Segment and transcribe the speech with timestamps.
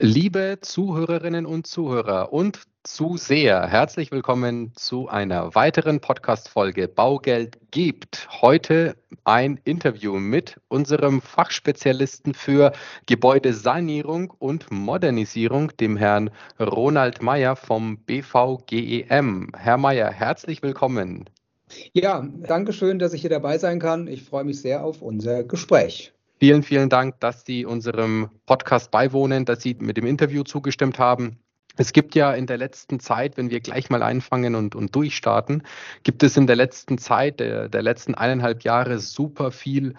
[0.00, 8.28] Liebe Zuhörerinnen und Zuhörer und Zuseher, herzlich willkommen zu einer weiteren Podcast-Folge Baugeld gibt.
[8.40, 12.70] Heute ein Interview mit unserem Fachspezialisten für
[13.06, 16.30] Gebäudesanierung und Modernisierung, dem Herrn
[16.60, 19.50] Ronald Meyer vom BVGEM.
[19.56, 21.28] Herr Meyer, herzlich willkommen.
[21.92, 24.06] Ja, danke schön, dass ich hier dabei sein kann.
[24.06, 26.12] Ich freue mich sehr auf unser Gespräch.
[26.40, 31.40] Vielen, vielen Dank, dass Sie unserem Podcast beiwohnen, dass Sie mit dem Interview zugestimmt haben.
[31.76, 35.64] Es gibt ja in der letzten Zeit, wenn wir gleich mal einfangen und, und durchstarten,
[36.04, 39.94] gibt es in der letzten Zeit, der, der letzten eineinhalb Jahre super viel,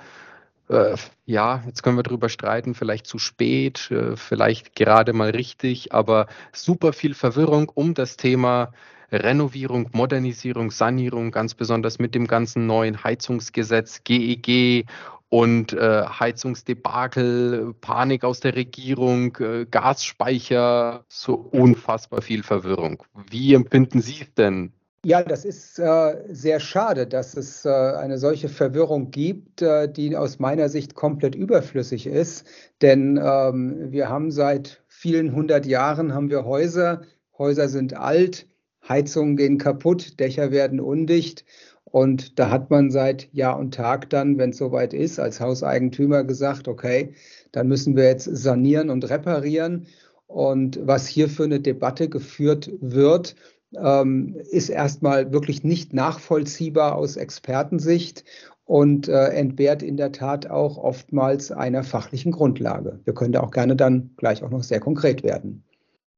[0.69, 0.95] äh,
[1.25, 6.27] ja, jetzt können wir drüber streiten, vielleicht zu spät, äh, vielleicht gerade mal richtig, aber
[6.53, 8.71] super viel Verwirrung um das Thema
[9.11, 14.85] Renovierung, Modernisierung, Sanierung, ganz besonders mit dem ganzen neuen Heizungsgesetz, GEG
[15.29, 23.03] und äh, Heizungsdebakel, Panik aus der Regierung, äh, Gasspeicher, so unfassbar viel Verwirrung.
[23.29, 24.73] Wie empfinden Sie es denn?
[25.05, 30.17] Ja, das ist äh, sehr schade, dass es äh, eine solche Verwirrung gibt, äh, die
[30.17, 32.45] aus meiner Sicht komplett überflüssig ist.
[32.81, 37.01] Denn ähm, wir haben seit vielen hundert Jahren haben wir Häuser.
[37.37, 38.45] Häuser sind alt,
[38.89, 41.45] Heizungen gehen kaputt, Dächer werden undicht.
[41.91, 46.23] Und da hat man seit Jahr und Tag dann, wenn es soweit ist, als Hauseigentümer
[46.23, 47.13] gesagt, okay,
[47.51, 49.87] dann müssen wir jetzt sanieren und reparieren.
[50.27, 53.35] Und was hier für eine Debatte geführt wird,
[53.75, 58.23] ähm, ist erstmal wirklich nicht nachvollziehbar aus Expertensicht
[58.65, 62.99] und äh, entbehrt in der Tat auch oftmals einer fachlichen Grundlage.
[63.03, 65.63] Wir können da auch gerne dann gleich auch noch sehr konkret werden.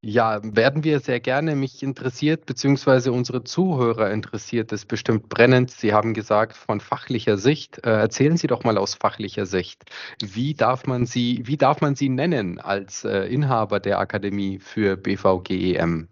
[0.03, 1.55] Ja, werden wir sehr gerne.
[1.55, 5.69] Mich interessiert, beziehungsweise unsere Zuhörer interessiert es bestimmt brennend.
[5.69, 7.85] Sie haben gesagt, von fachlicher Sicht.
[7.85, 9.83] Äh, erzählen Sie doch mal aus fachlicher Sicht.
[10.19, 14.97] Wie darf man Sie, wie darf man Sie nennen als äh, Inhaber der Akademie für
[14.97, 16.07] BVGEM?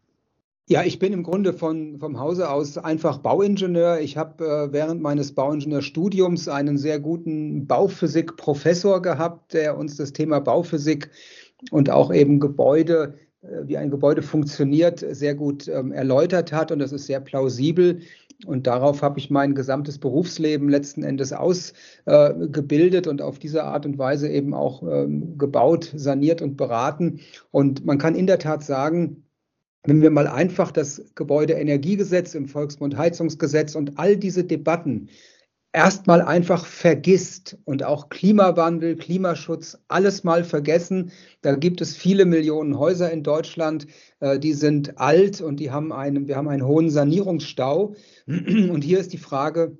[0.67, 4.01] Ja, ich bin im Grunde von, vom Hause aus einfach Bauingenieur.
[4.01, 10.41] Ich habe äh, während meines Bauingenieurstudiums einen sehr guten Bauphysik-Professor gehabt, der uns das Thema
[10.41, 11.09] Bauphysik
[11.71, 16.91] und auch eben Gebäude wie ein Gebäude funktioniert, sehr gut ähm, erläutert hat und das
[16.91, 18.01] ist sehr plausibel.
[18.45, 23.85] Und darauf habe ich mein gesamtes Berufsleben letzten Endes ausgebildet äh, und auf diese Art
[23.85, 27.19] und Weise eben auch ähm, gebaut, saniert und beraten.
[27.51, 29.25] Und man kann in der Tat sagen,
[29.83, 35.09] wenn wir mal einfach das Gebäudeenergiegesetz im Volksmund Heizungsgesetz und all diese Debatten
[35.71, 41.11] erstmal einfach vergisst und auch Klimawandel, Klimaschutz, alles mal vergessen.
[41.41, 43.85] Da gibt es viele Millionen Häuser in Deutschland,
[44.19, 47.95] äh, die sind alt und die haben einen, wir haben einen hohen Sanierungsstau.
[48.27, 49.77] Und hier ist die Frage,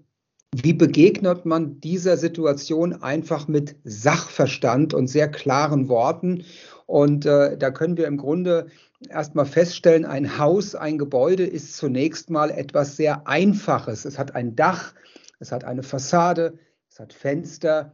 [0.56, 6.44] wie begegnet man dieser Situation einfach mit Sachverstand und sehr klaren Worten?
[6.88, 8.68] Und äh, da können wir im Grunde
[9.10, 14.06] erstmal feststellen, ein Haus, ein Gebäude ist zunächst mal etwas sehr Einfaches.
[14.06, 14.96] Es hat ein Dach,
[15.40, 17.94] es hat eine Fassade, es hat Fenster,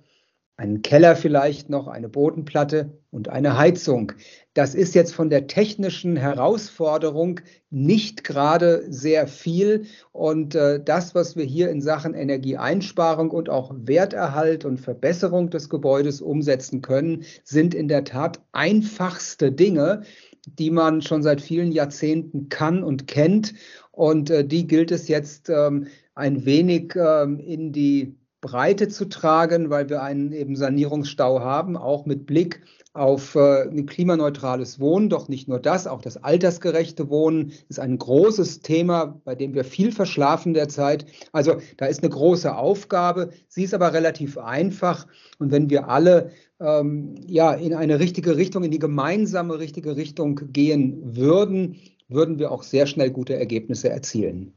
[0.58, 4.14] einen Keller vielleicht noch, eine Bodenplatte und eine Heizung.
[4.54, 9.86] Das ist jetzt von der technischen Herausforderung nicht gerade sehr viel.
[10.14, 15.70] Und äh, das, was wir hier in Sachen Energieeinsparung und auch Werterhalt und Verbesserung des
[15.70, 20.04] Gebäudes umsetzen können, sind in der Tat einfachste Dinge,
[20.46, 23.56] die man schon seit vielen Jahrzehnten kann und kennt.
[23.92, 29.70] Und äh, die gilt es jetzt ähm, ein wenig ähm, in die Breite zu tragen,
[29.70, 32.62] weil wir einen eben Sanierungsstau haben, auch mit Blick
[32.94, 35.10] auf äh, ein klimaneutrales Wohnen.
[35.10, 39.66] Doch nicht nur das, auch das altersgerechte Wohnen ist ein großes Thema, bei dem wir
[39.66, 41.06] viel verschlafen derzeit.
[41.32, 43.32] Also da ist eine große Aufgabe.
[43.48, 45.08] Sie ist aber relativ einfach.
[45.40, 50.40] Und wenn wir alle ähm, ja in eine richtige Richtung, in die gemeinsame richtige Richtung
[50.54, 51.78] gehen würden,
[52.08, 54.54] würden wir auch sehr schnell gute Ergebnisse erzielen.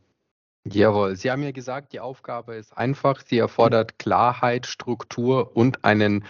[0.72, 3.20] Jawohl, Sie haben ja gesagt, die Aufgabe ist einfach.
[3.20, 6.24] Sie erfordert Klarheit, Struktur und einen,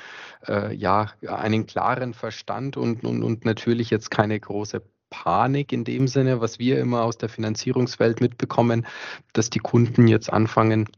[0.47, 6.09] äh, ja, einen klaren Verstand und, und, und natürlich jetzt keine große Panik in dem
[6.09, 8.87] Sinne, was wir immer aus der Finanzierungswelt mitbekommen,
[9.33, 10.89] dass die Kunden jetzt anfangen,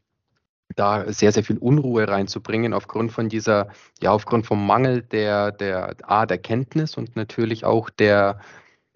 [0.76, 3.68] da sehr, sehr viel Unruhe reinzubringen aufgrund von dieser,
[4.00, 8.40] ja, aufgrund vom Mangel der, der A, der Kenntnis und natürlich auch der,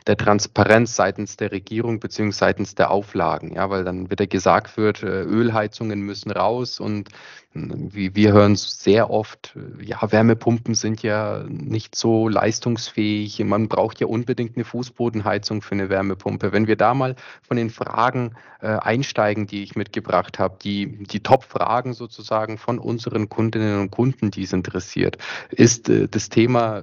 [0.07, 5.03] der Transparenz seitens der Regierung beziehungsweise seitens der Auflagen, ja, weil dann wieder gesagt wird,
[5.03, 7.09] äh, Ölheizungen müssen raus und
[7.55, 14.01] wie wir hören sehr oft, äh, ja, Wärmepumpen sind ja nicht so leistungsfähig, man braucht
[14.01, 16.53] ja unbedingt eine Fußbodenheizung für eine Wärmepumpe.
[16.53, 21.21] Wenn wir da mal von den Fragen äh, einsteigen, die ich mitgebracht habe, die, die
[21.21, 25.17] Top-Fragen sozusagen von unseren Kundinnen und Kunden, die es interessiert,
[25.51, 26.83] ist das Thema,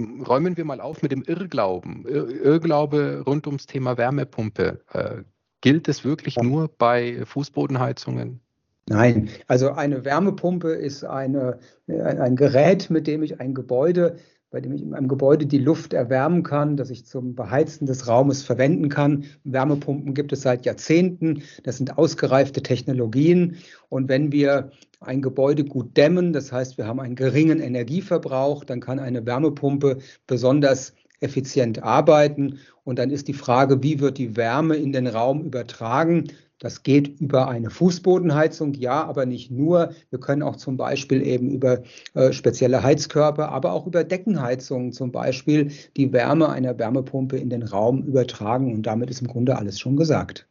[0.00, 2.06] räumen wir mal auf mit dem Irrglauben.
[2.06, 4.80] Irrglaube rund ums Thema Wärmepumpe.
[4.92, 5.22] Äh,
[5.60, 8.40] gilt es wirklich nur bei Fußbodenheizungen?
[8.88, 14.16] Nein, also eine Wärmepumpe ist eine, ein Gerät, mit dem ich ein Gebäude
[14.52, 18.06] bei dem ich in einem Gebäude die Luft erwärmen kann, dass ich zum Beheizen des
[18.06, 19.24] Raumes verwenden kann.
[19.44, 21.42] Wärmepumpen gibt es seit Jahrzehnten.
[21.64, 23.56] Das sind ausgereifte Technologien.
[23.88, 24.70] Und wenn wir
[25.00, 29.98] ein Gebäude gut dämmen, das heißt, wir haben einen geringen Energieverbrauch, dann kann eine Wärmepumpe
[30.26, 32.58] besonders effizient arbeiten.
[32.84, 36.24] Und dann ist die Frage, wie wird die Wärme in den Raum übertragen?
[36.62, 39.94] Das geht über eine Fußbodenheizung, ja, aber nicht nur.
[40.10, 41.82] Wir können auch zum Beispiel eben über
[42.14, 47.64] äh, spezielle Heizkörper, aber auch über Deckenheizungen zum Beispiel die Wärme einer Wärmepumpe in den
[47.64, 48.72] Raum übertragen.
[48.72, 50.46] Und damit ist im Grunde alles schon gesagt.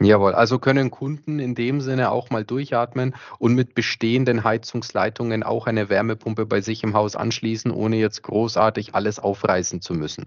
[0.00, 5.66] Jawohl, also können Kunden in dem Sinne auch mal durchatmen und mit bestehenden Heizungsleitungen auch
[5.66, 10.26] eine Wärmepumpe bei sich im Haus anschließen, ohne jetzt großartig alles aufreißen zu müssen.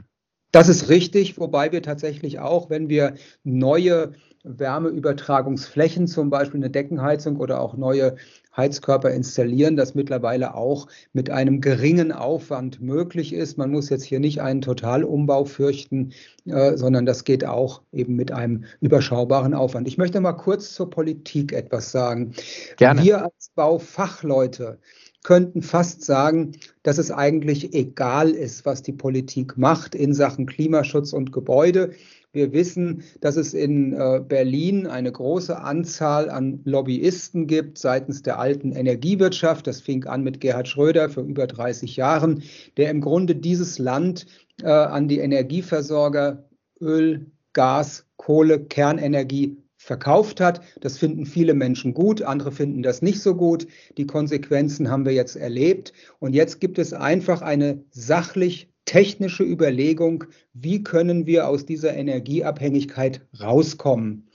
[0.52, 3.14] Das ist richtig, wobei wir tatsächlich auch, wenn wir
[3.44, 4.14] neue
[4.44, 8.16] Wärmeübertragungsflächen, zum Beispiel eine Deckenheizung oder auch neue
[8.56, 13.58] Heizkörper installieren, das mittlerweile auch mit einem geringen Aufwand möglich ist.
[13.58, 16.14] Man muss jetzt hier nicht einen Totalumbau fürchten,
[16.46, 19.88] äh, sondern das geht auch eben mit einem überschaubaren Aufwand.
[19.88, 22.34] Ich möchte mal kurz zur Politik etwas sagen.
[22.78, 23.04] Gerne.
[23.04, 24.80] Wir als Baufachleute
[25.24, 31.14] könnten fast sagen, dass es eigentlich egal ist, was die Politik macht in Sachen Klimaschutz
[31.14, 31.92] und Gebäude.
[32.32, 38.40] Wir wissen, dass es in äh, Berlin eine große Anzahl an Lobbyisten gibt seitens der
[38.40, 39.66] alten Energiewirtschaft.
[39.66, 42.44] Das fing an mit Gerhard Schröder vor über 30 Jahren,
[42.78, 44.28] der im Grunde dieses Land
[44.62, 46.48] äh, an die Energieversorger
[46.80, 50.62] Öl, Gas, Kohle, Kernenergie verkauft hat.
[50.82, 53.66] Das finden viele Menschen gut, andere finden das nicht so gut.
[53.98, 55.94] Die Konsequenzen haben wir jetzt erlebt.
[56.20, 63.22] Und jetzt gibt es einfach eine sachlich technische Überlegung, wie können wir aus dieser Energieabhängigkeit
[63.40, 64.30] rauskommen.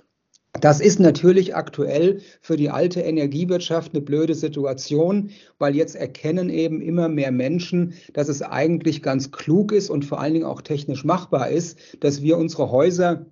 [0.60, 6.80] Das ist natürlich aktuell für die alte Energiewirtschaft eine blöde Situation, weil jetzt erkennen eben
[6.80, 11.04] immer mehr Menschen, dass es eigentlich ganz klug ist und vor allen Dingen auch technisch
[11.04, 13.26] machbar ist, dass wir unsere Häuser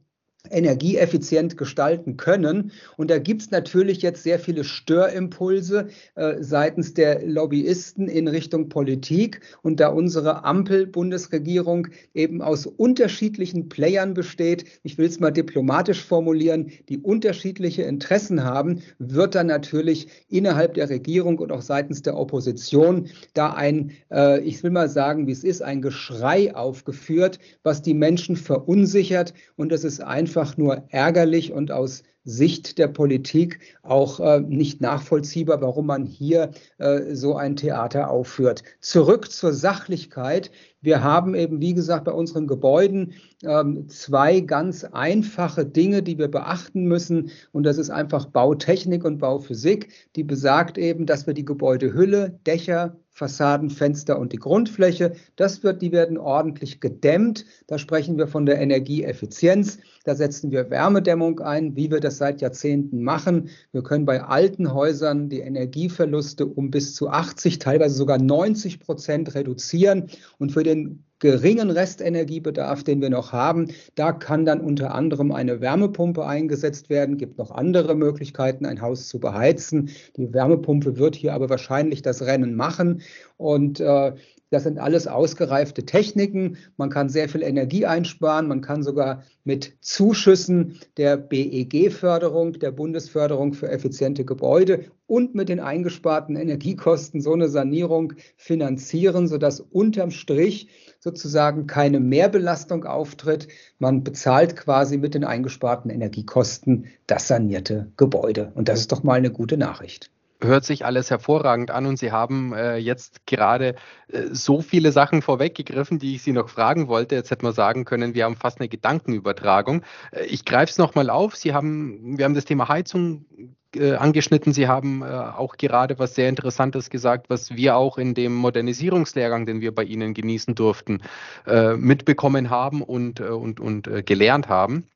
[0.50, 2.72] energieeffizient gestalten können.
[2.96, 8.68] Und da gibt es natürlich jetzt sehr viele Störimpulse äh, seitens der Lobbyisten in Richtung
[8.68, 9.40] Politik.
[9.62, 16.72] Und da unsere Ampel-Bundesregierung eben aus unterschiedlichen Playern besteht, ich will es mal diplomatisch formulieren,
[16.88, 23.06] die unterschiedliche Interessen haben, wird dann natürlich innerhalb der Regierung und auch seitens der Opposition
[23.34, 27.94] da ein, äh, ich will mal sagen, wie es ist, ein Geschrei aufgeführt, was die
[27.94, 29.34] Menschen verunsichert.
[29.56, 34.80] Und das ist einfach einfach nur ärgerlich und aus Sicht der Politik auch äh, nicht
[34.80, 38.62] nachvollziehbar, warum man hier äh, so ein Theater aufführt.
[38.80, 40.50] Zurück zur Sachlichkeit.
[40.80, 43.12] Wir haben eben, wie gesagt, bei unseren Gebäuden
[43.42, 47.30] ähm, zwei ganz einfache Dinge, die wir beachten müssen.
[47.50, 52.96] Und das ist einfach Bautechnik und Bauphysik, die besagt eben, dass wir die Gebäudehülle, Dächer,
[53.12, 55.12] Fassaden, Fenster und die Grundfläche.
[55.36, 57.44] Das wird, die werden ordentlich gedämmt.
[57.66, 59.78] Da sprechen wir von der Energieeffizienz.
[60.04, 63.50] Da setzen wir Wärmedämmung ein, wie wir das seit Jahrzehnten machen.
[63.70, 69.34] Wir können bei alten Häusern die Energieverluste um bis zu 80, teilweise sogar 90 Prozent
[69.34, 70.08] reduzieren.
[70.38, 73.68] Und für den geringen Restenergiebedarf, den wir noch haben.
[73.94, 77.16] Da kann dann unter anderem eine Wärmepumpe eingesetzt werden.
[77.16, 79.90] Gibt noch andere Möglichkeiten, ein Haus zu beheizen.
[80.16, 83.02] Die Wärmepumpe wird hier aber wahrscheinlich das Rennen machen.
[83.36, 84.12] Und äh,
[84.52, 86.58] das sind alles ausgereifte Techniken.
[86.76, 88.48] Man kann sehr viel Energie einsparen.
[88.48, 95.58] Man kann sogar mit Zuschüssen der BEG-Förderung, der Bundesförderung für effiziente Gebäude und mit den
[95.58, 100.68] eingesparten Energiekosten so eine Sanierung finanzieren, sodass unterm Strich
[101.00, 103.48] sozusagen keine Mehrbelastung auftritt.
[103.78, 108.52] Man bezahlt quasi mit den eingesparten Energiekosten das sanierte Gebäude.
[108.54, 110.10] Und das ist doch mal eine gute Nachricht
[110.42, 113.74] hört sich alles hervorragend an und Sie haben äh, jetzt gerade
[114.08, 117.14] äh, so viele Sachen vorweggegriffen, die ich Sie noch fragen wollte.
[117.14, 119.82] Jetzt hätte man sagen können, wir haben fast eine Gedankenübertragung.
[120.10, 121.36] Äh, ich greife es nochmal auf.
[121.36, 123.26] Sie haben, wir haben das Thema Heizung
[123.74, 124.52] äh, angeschnitten.
[124.52, 129.46] Sie haben äh, auch gerade was sehr Interessantes gesagt, was wir auch in dem Modernisierungslehrgang,
[129.46, 131.02] den wir bei Ihnen genießen durften,
[131.46, 134.88] äh, mitbekommen haben und, und, und gelernt haben.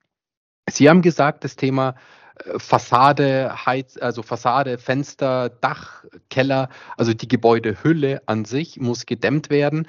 [0.69, 1.95] Sie haben gesagt, das Thema
[2.59, 9.89] Fassade, Heiz, also Fassade, Fenster, Dach, Keller, also die Gebäudehülle an sich muss gedämmt werden.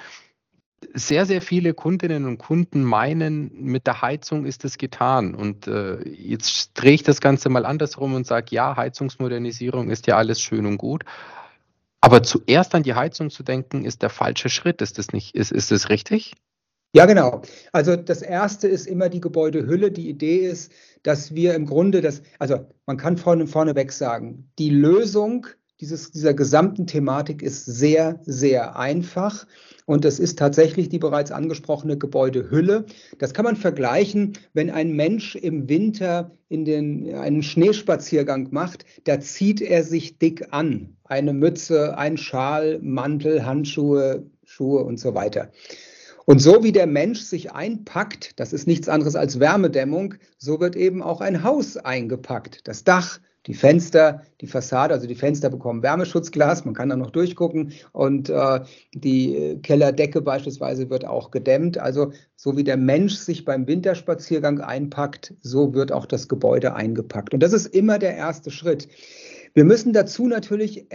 [0.93, 5.33] Sehr, sehr viele Kundinnen und Kunden meinen, mit der Heizung ist es getan.
[5.35, 10.17] Und äh, jetzt drehe ich das Ganze mal andersrum und sage, ja, Heizungsmodernisierung ist ja
[10.17, 11.03] alles schön und gut.
[11.99, 14.81] Aber zuerst an die Heizung zu denken, ist der falsche Schritt.
[14.81, 16.35] Ist das nicht, ist, ist das richtig?
[16.93, 17.41] Ja, genau.
[17.73, 19.91] Also das erste ist immer die Gebäudehülle.
[19.91, 20.71] Die Idee ist,
[21.03, 25.47] dass wir im Grunde das, also man kann vorne, vorneweg sagen, die Lösung
[25.79, 29.45] dieses, dieser gesamten Thematik ist sehr, sehr einfach.
[29.85, 32.85] Und das ist tatsächlich die bereits angesprochene Gebäudehülle.
[33.19, 39.19] Das kann man vergleichen, wenn ein Mensch im Winter in den, einen Schneespaziergang macht, da
[39.19, 40.97] zieht er sich dick an.
[41.03, 45.51] Eine Mütze, ein Schal, Mantel, Handschuhe, Schuhe und so weiter.
[46.29, 50.75] Und so wie der Mensch sich einpackt, das ist nichts anderes als Wärmedämmung, so wird
[50.75, 52.67] eben auch ein Haus eingepackt.
[52.67, 57.11] Das Dach, die Fenster, die Fassade, also die Fenster bekommen Wärmeschutzglas, man kann da noch
[57.11, 58.59] durchgucken und äh,
[58.93, 61.77] die Kellerdecke beispielsweise wird auch gedämmt.
[61.77, 67.33] Also so wie der Mensch sich beim Winterspaziergang einpackt, so wird auch das Gebäude eingepackt.
[67.33, 68.89] Und das ist immer der erste Schritt.
[69.53, 70.91] Wir müssen dazu natürlich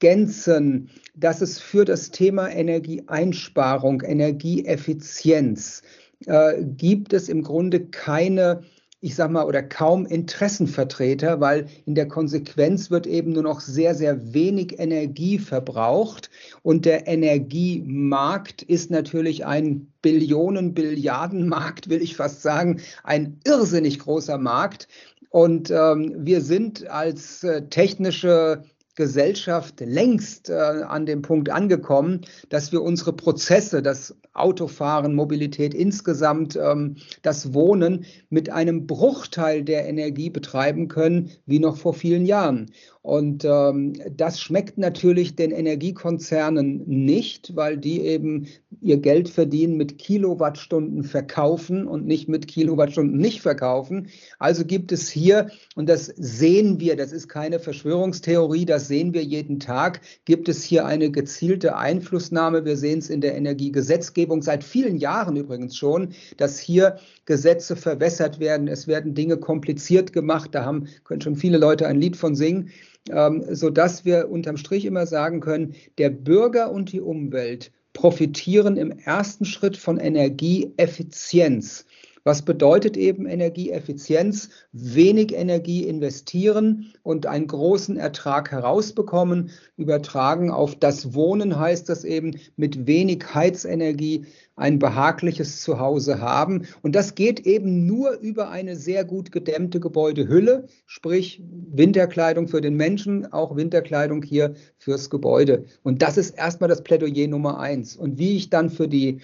[0.00, 5.82] ergänzen, dass es für das Thema Energieeinsparung, Energieeffizienz
[6.26, 8.62] äh, gibt es im Grunde keine
[9.00, 13.94] ich sag mal, oder kaum Interessenvertreter, weil in der Konsequenz wird eben nur noch sehr,
[13.94, 16.30] sehr wenig Energie verbraucht.
[16.62, 24.38] Und der Energiemarkt ist natürlich ein Billionen, Billiardenmarkt, will ich fast sagen, ein irrsinnig großer
[24.38, 24.88] Markt.
[25.28, 28.62] Und ähm, wir sind als äh, technische
[28.94, 36.56] Gesellschaft längst äh, an dem Punkt angekommen, dass wir unsere Prozesse, das Autofahren, Mobilität insgesamt,
[36.56, 42.70] ähm, das Wohnen mit einem Bruchteil der Energie betreiben können, wie noch vor vielen Jahren.
[43.04, 48.46] Und ähm, das schmeckt natürlich den Energiekonzernen nicht, weil die eben
[48.80, 54.08] ihr Geld verdienen mit Kilowattstunden verkaufen und nicht mit Kilowattstunden nicht verkaufen.
[54.38, 59.22] Also gibt es hier, und das sehen wir, das ist keine Verschwörungstheorie, das sehen wir
[59.22, 62.64] jeden Tag, gibt es hier eine gezielte Einflussnahme.
[62.64, 66.96] Wir sehen es in der Energiegesetzgebung seit vielen Jahren übrigens schon, dass hier
[67.26, 68.66] Gesetze verwässert werden.
[68.66, 70.54] Es werden Dinge kompliziert gemacht.
[70.54, 72.70] Da haben, können schon viele Leute ein Lied von singen
[73.10, 78.90] ähm, sodass wir unterm Strich immer sagen können, der Bürger und die Umwelt profitieren im
[78.90, 81.86] ersten Schritt von Energieeffizienz.
[82.26, 84.48] Was bedeutet eben Energieeffizienz?
[84.72, 89.50] Wenig Energie investieren und einen großen Ertrag herausbekommen.
[89.76, 94.24] Übertragen auf das Wohnen heißt das eben mit wenig Heizenergie
[94.56, 96.66] ein behagliches Zuhause haben.
[96.82, 101.42] Und das geht eben nur über eine sehr gut gedämmte Gebäudehülle, sprich
[101.72, 105.64] Winterkleidung für den Menschen, auch Winterkleidung hier fürs Gebäude.
[105.82, 107.96] Und das ist erstmal das Plädoyer Nummer eins.
[107.96, 109.20] Und wie ich dann für die,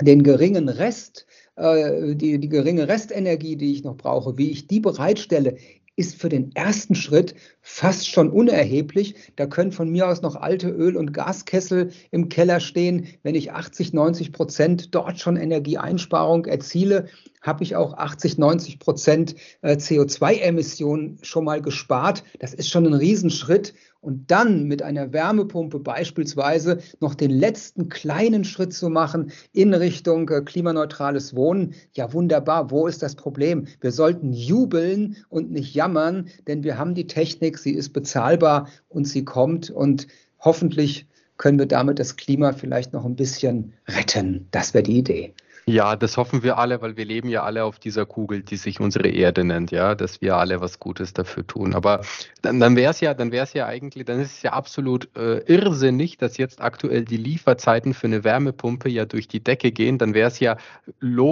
[0.00, 4.80] den geringen Rest äh, die, die geringe Restenergie, die ich noch brauche, wie ich die
[4.80, 5.56] bereitstelle,
[5.96, 9.14] ist für den ersten Schritt fast schon unerheblich.
[9.36, 13.08] Da können von mir aus noch alte Öl- und Gaskessel im Keller stehen.
[13.22, 17.08] Wenn ich 80, 90 Prozent dort schon Energieeinsparung erziele,
[17.46, 22.24] habe ich auch 80, 90 Prozent äh, CO2-Emissionen schon mal gespart.
[22.40, 28.44] Das ist schon ein Riesenschritt und dann mit einer Wärmepumpe beispielsweise noch den letzten kleinen
[28.44, 33.66] Schritt zu machen in Richtung äh, klimaneutrales Wohnen, ja wunderbar, wo ist das Problem?
[33.80, 39.06] Wir sollten jubeln und nicht jammern, denn wir haben die Technik, sie ist bezahlbar und
[39.06, 40.06] sie kommt und
[40.40, 44.46] hoffentlich können wir damit das Klima vielleicht noch ein bisschen retten.
[44.50, 45.34] Das wäre die Idee.
[45.68, 48.78] Ja, das hoffen wir alle, weil wir leben ja alle auf dieser Kugel, die sich
[48.78, 51.74] unsere Erde nennt, ja, dass wir alle was Gutes dafür tun.
[51.74, 52.02] Aber
[52.40, 55.08] dann, dann wäre es ja, dann wäre es ja eigentlich, dann ist es ja absolut
[55.16, 59.98] äh, irrsinnig, dass jetzt aktuell die Lieferzeiten für eine Wärmepumpe ja durch die Decke gehen.
[59.98, 60.56] Dann wäre es ja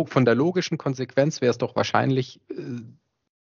[0.06, 2.82] von der logischen Konsequenz wäre es doch wahrscheinlich äh,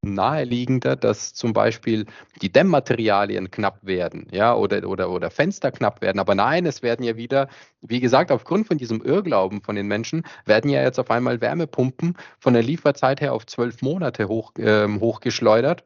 [0.01, 2.05] naheliegender, dass zum Beispiel
[2.41, 6.19] die Dämmmaterialien knapp werden, ja, oder, oder, oder Fenster knapp werden.
[6.19, 7.47] Aber nein, es werden ja wieder,
[7.81, 12.17] wie gesagt, aufgrund von diesem Irrglauben von den Menschen, werden ja jetzt auf einmal Wärmepumpen
[12.39, 15.83] von der Lieferzeit her auf zwölf Monate hoch, äh, hochgeschleudert.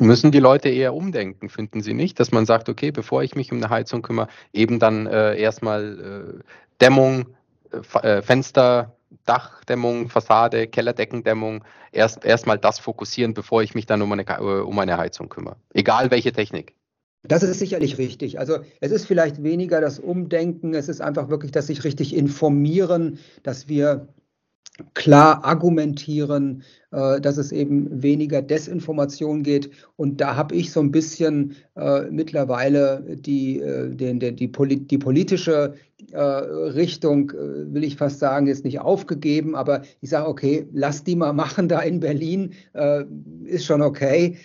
[0.00, 3.50] Müssen die Leute eher umdenken, finden Sie nicht, dass man sagt, okay, bevor ich mich
[3.50, 6.44] um eine Heizung kümmere, eben dann äh, erstmal äh,
[6.80, 7.34] Dämmung,
[8.02, 14.26] äh, Fenster, Dachdämmung, Fassade, Kellerdeckendämmung, erst erstmal das fokussieren, bevor ich mich dann um eine,
[14.26, 15.56] äh, um eine Heizung kümmere.
[15.72, 16.74] Egal welche Technik.
[17.24, 18.38] Das ist sicherlich richtig.
[18.38, 23.18] Also es ist vielleicht weniger das Umdenken, es ist einfach wirklich, dass sich richtig informieren,
[23.42, 24.08] dass wir
[24.94, 29.70] klar argumentieren, äh, dass es eben weniger Desinformation geht.
[29.96, 34.90] Und da habe ich so ein bisschen äh, mittlerweile die, äh, den, den, die, Polit
[34.90, 35.74] die politische
[36.12, 41.04] äh, Richtung, äh, will ich fast sagen, jetzt nicht aufgegeben, aber ich sage, okay, lass
[41.04, 42.52] die mal machen da in Berlin,
[43.44, 44.36] ist schon okay.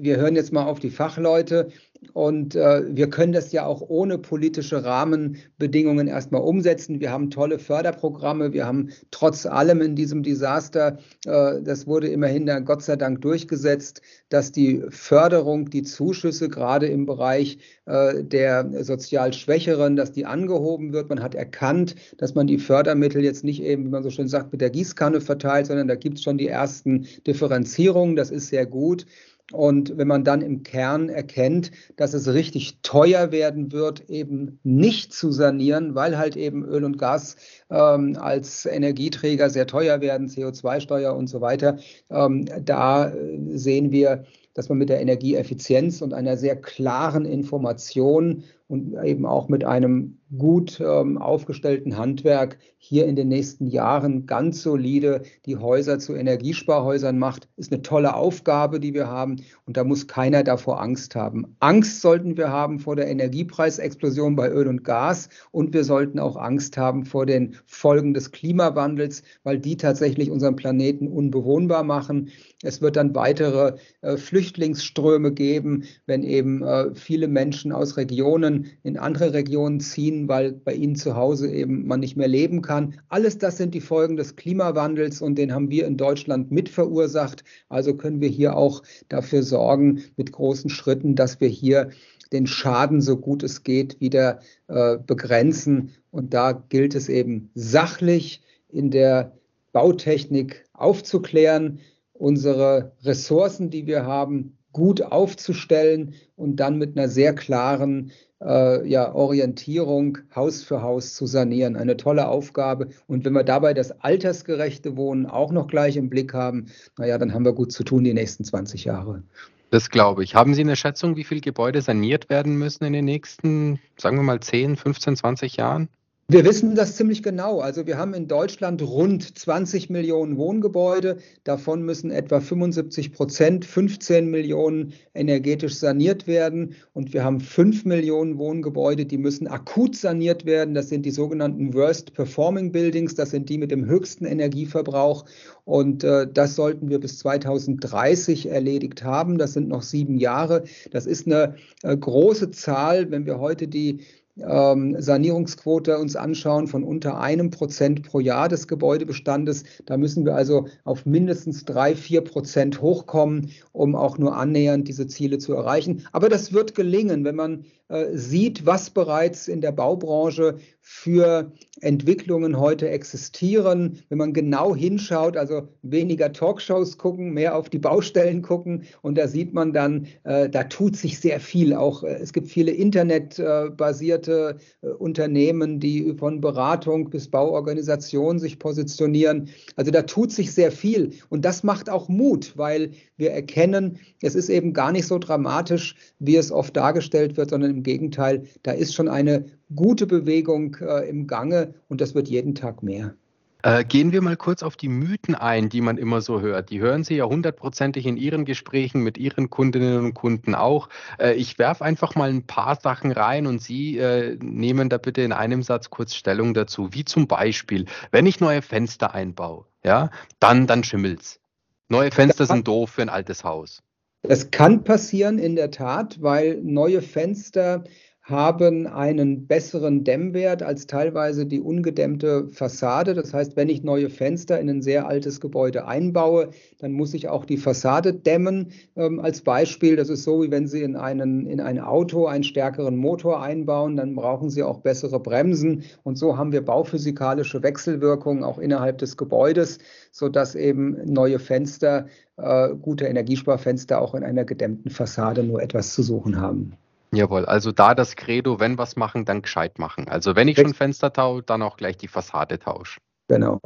[0.00, 1.68] wir hören jetzt mal auf die Fachleute.
[2.14, 6.98] Und äh, wir können das ja auch ohne politische Rahmenbedingungen erstmal umsetzen.
[6.98, 8.52] Wir haben tolle Förderprogramme.
[8.52, 13.20] Wir haben trotz allem in diesem Desaster, äh, das wurde immerhin dann Gott sei Dank
[13.20, 20.24] durchgesetzt, dass die Förderung, die Zuschüsse gerade im Bereich äh, der sozial Schwächeren, dass die
[20.24, 21.10] angehoben wird.
[21.10, 24.52] Man hat erkannt, dass man die Fördermittel jetzt nicht eben, wie man so schön sagt,
[24.52, 28.16] mit der Gießkanne verteilt, sondern da gibt es schon die ersten Differenzierungen.
[28.16, 29.04] Das ist sehr gut.
[29.52, 35.12] Und wenn man dann im Kern erkennt, dass es richtig teuer werden wird, eben nicht
[35.12, 37.36] zu sanieren, weil halt eben Öl und Gas
[37.70, 41.78] ähm, als Energieträger sehr teuer werden, CO2-Steuer und so weiter,
[42.10, 43.12] ähm, da
[43.48, 49.48] sehen wir, dass man mit der Energieeffizienz und einer sehr klaren Information und eben auch
[49.48, 55.98] mit einem gut ähm, aufgestellten Handwerk hier in den nächsten Jahren ganz solide die Häuser
[55.98, 59.36] zu Energiesparhäusern macht, ist eine tolle Aufgabe, die wir haben.
[59.66, 61.56] Und da muss keiner davor Angst haben.
[61.60, 65.28] Angst sollten wir haben vor der Energiepreisexplosion bei Öl und Gas.
[65.50, 70.56] Und wir sollten auch Angst haben vor den Folgen des Klimawandels, weil die tatsächlich unseren
[70.56, 72.30] Planeten unbewohnbar machen.
[72.62, 78.96] Es wird dann weitere äh, Flüchtlingsströme geben, wenn eben äh, viele Menschen aus Regionen in
[78.96, 83.00] andere Regionen ziehen, weil bei ihnen zu Hause eben man nicht mehr leben kann.
[83.08, 87.44] Alles das sind die Folgen des Klimawandels und den haben wir in Deutschland mit verursacht.
[87.68, 91.90] Also können wir hier auch dafür sorgen mit großen Schritten, dass wir hier
[92.32, 95.92] den Schaden so gut es geht wieder äh, begrenzen.
[96.10, 99.32] Und da gilt es eben sachlich in der
[99.72, 101.80] Bautechnik aufzuklären,
[102.12, 109.14] unsere Ressourcen, die wir haben, gut aufzustellen und dann mit einer sehr klaren äh, ja,
[109.14, 111.76] Orientierung Haus für Haus zu sanieren.
[111.76, 112.88] Eine tolle Aufgabe.
[113.06, 116.66] Und wenn wir dabei das altersgerechte Wohnen auch noch gleich im Blick haben,
[116.98, 119.22] naja, dann haben wir gut zu tun die nächsten 20 Jahre.
[119.70, 120.34] Das glaube ich.
[120.34, 124.24] Haben Sie eine Schätzung, wie viele Gebäude saniert werden müssen in den nächsten, sagen wir
[124.24, 125.88] mal, 10, 15, 20 Jahren?
[126.32, 127.58] Wir wissen das ziemlich genau.
[127.58, 131.16] Also wir haben in Deutschland rund 20 Millionen Wohngebäude.
[131.42, 136.76] Davon müssen etwa 75 Prozent, 15 Millionen energetisch saniert werden.
[136.92, 140.72] Und wir haben 5 Millionen Wohngebäude, die müssen akut saniert werden.
[140.72, 143.16] Das sind die sogenannten Worst Performing Buildings.
[143.16, 145.24] Das sind die mit dem höchsten Energieverbrauch.
[145.64, 149.36] Und äh, das sollten wir bis 2030 erledigt haben.
[149.36, 150.62] Das sind noch sieben Jahre.
[150.92, 153.10] Das ist eine äh, große Zahl.
[153.10, 153.98] Wenn wir heute die
[154.36, 159.64] ähm, Sanierungsquote uns anschauen von unter einem Prozent pro Jahr des Gebäudebestandes.
[159.86, 165.06] Da müssen wir also auf mindestens drei, vier Prozent hochkommen, um auch nur annähernd diese
[165.06, 166.06] Ziele zu erreichen.
[166.12, 172.58] Aber das wird gelingen, wenn man äh, sieht, was bereits in der Baubranche für Entwicklungen
[172.58, 173.98] heute existieren.
[174.08, 179.28] Wenn man genau hinschaut, also weniger Talkshows gucken, mehr auf die Baustellen gucken und da
[179.28, 181.74] sieht man dann, äh, da tut sich sehr viel.
[181.74, 189.48] Auch äh, es gibt viele internetbasierte äh, Unternehmen, die von Beratung bis Bauorganisation sich positionieren.
[189.76, 194.34] Also da tut sich sehr viel und das macht auch Mut, weil wir erkennen, es
[194.34, 198.72] ist eben gar nicht so dramatisch, wie es oft dargestellt wird, sondern im Gegenteil, da
[198.72, 203.14] ist schon eine gute Bewegung äh, im Gange und das wird jeden Tag mehr.
[203.62, 206.70] Äh, gehen wir mal kurz auf die Mythen ein, die man immer so hört.
[206.70, 210.88] Die hören Sie ja hundertprozentig in Ihren Gesprächen mit Ihren Kundinnen und Kunden auch.
[211.18, 215.22] Äh, ich werfe einfach mal ein paar Sachen rein und Sie äh, nehmen da bitte
[215.22, 216.92] in einem Satz kurz Stellung dazu.
[216.92, 221.40] Wie zum Beispiel, wenn ich neue Fenster einbaue, ja, dann, dann schimmelt's.
[221.88, 223.82] Neue Fenster sind doof für ein altes Haus.
[224.22, 227.84] Das kann passieren in der Tat, weil neue Fenster
[228.30, 233.14] haben einen besseren Dämmwert als teilweise die ungedämmte Fassade.
[233.14, 237.28] Das heißt, wenn ich neue Fenster in ein sehr altes Gebäude einbaue, dann muss ich
[237.28, 238.72] auch die Fassade dämmen.
[238.96, 242.44] Ähm, als Beispiel, das ist so, wie wenn Sie in, einen, in ein Auto einen
[242.44, 245.82] stärkeren Motor einbauen, dann brauchen Sie auch bessere Bremsen.
[246.04, 249.78] Und so haben wir bauphysikalische Wechselwirkungen auch innerhalb des Gebäudes,
[250.12, 256.02] sodass eben neue Fenster, äh, gute Energiesparfenster auch in einer gedämmten Fassade nur etwas zu
[256.02, 256.76] suchen haben.
[257.12, 260.08] Jawohl, also da das Credo, wenn was machen, dann gescheit machen.
[260.08, 263.00] Also wenn ich schon Fenster tausche, dann auch gleich die Fassade tausche.
[263.28, 263.60] Genau.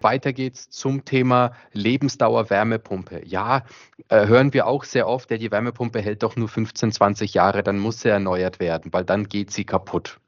[0.00, 3.22] Weiter geht's zum Thema Lebensdauer Wärmepumpe.
[3.26, 3.64] Ja,
[4.08, 7.62] äh, hören wir auch sehr oft, ja, die Wärmepumpe hält doch nur 15, 20 Jahre,
[7.62, 10.18] dann muss sie erneuert werden, weil dann geht sie kaputt.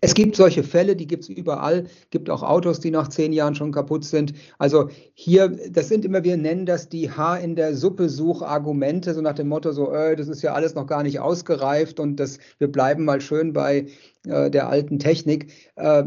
[0.00, 1.86] Es gibt solche Fälle, die gibt es überall.
[2.10, 4.34] Gibt auch Autos, die nach zehn Jahren schon kaputt sind.
[4.58, 9.20] Also hier, das sind immer, wir nennen das die Haar in der Suppe Suchargumente, so
[9.20, 12.38] nach dem Motto, so, äh, das ist ja alles noch gar nicht ausgereift und das,
[12.58, 13.86] wir bleiben mal schön bei
[14.26, 15.52] äh, der alten Technik.
[15.76, 16.04] Äh,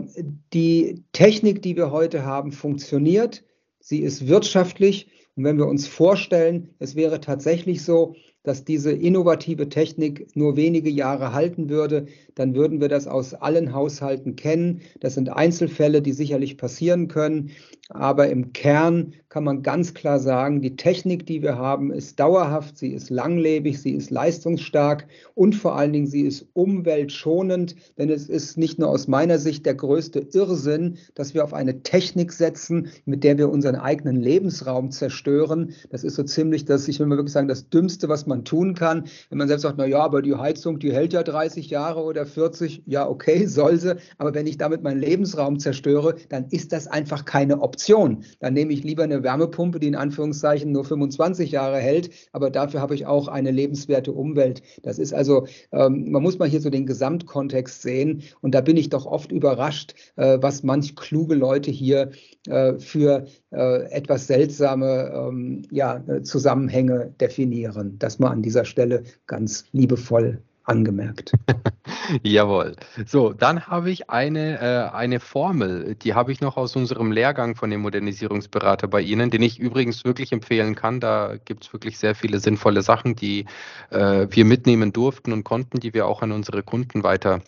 [0.53, 3.43] die Technik, die wir heute haben, funktioniert.
[3.79, 5.09] Sie ist wirtschaftlich.
[5.35, 10.89] Und wenn wir uns vorstellen, es wäre tatsächlich so, dass diese innovative Technik nur wenige
[10.89, 14.81] Jahre halten würde, dann würden wir das aus allen Haushalten kennen.
[14.99, 17.51] Das sind Einzelfälle, die sicherlich passieren können.
[17.91, 22.77] Aber im Kern kann man ganz klar sagen, die Technik, die wir haben, ist dauerhaft,
[22.77, 27.75] sie ist langlebig, sie ist leistungsstark und vor allen Dingen sie ist umweltschonend.
[27.97, 31.81] Denn es ist nicht nur aus meiner Sicht der größte Irrsinn, dass wir auf eine
[31.81, 35.73] Technik setzen, mit der wir unseren eigenen Lebensraum zerstören.
[35.89, 38.75] Das ist so ziemlich das, ich will mal wirklich sagen, das Dümmste, was man tun
[38.75, 39.05] kann.
[39.29, 42.27] Wenn man selbst sagt, na ja, aber die Heizung, die hält ja 30 Jahre oder
[42.27, 43.95] 40, ja, okay, soll sie.
[44.19, 47.78] Aber wenn ich damit meinen Lebensraum zerstöre, dann ist das einfach keine Option.
[47.79, 48.25] Option.
[48.41, 52.81] Dann nehme ich lieber eine Wärmepumpe, die in Anführungszeichen nur 25 Jahre hält, aber dafür
[52.81, 54.61] habe ich auch eine lebenswerte Umwelt.
[54.83, 58.75] Das ist also, ähm, man muss mal hier so den Gesamtkontext sehen und da bin
[58.75, 62.11] ich doch oft überrascht, äh, was manch kluge Leute hier
[62.49, 67.95] äh, für äh, etwas seltsame ähm, ja, Zusammenhänge definieren.
[67.97, 71.33] Das mal an dieser Stelle ganz liebevoll angemerkt.
[72.23, 72.75] Jawohl.
[73.05, 77.55] So, dann habe ich eine, äh, eine Formel, die habe ich noch aus unserem Lehrgang
[77.55, 80.99] von dem Modernisierungsberater bei Ihnen, den ich übrigens wirklich empfehlen kann.
[80.99, 83.45] Da gibt es wirklich sehr viele sinnvolle Sachen, die
[83.89, 87.41] äh, wir mitnehmen durften und konnten, die wir auch an unsere Kunden weiter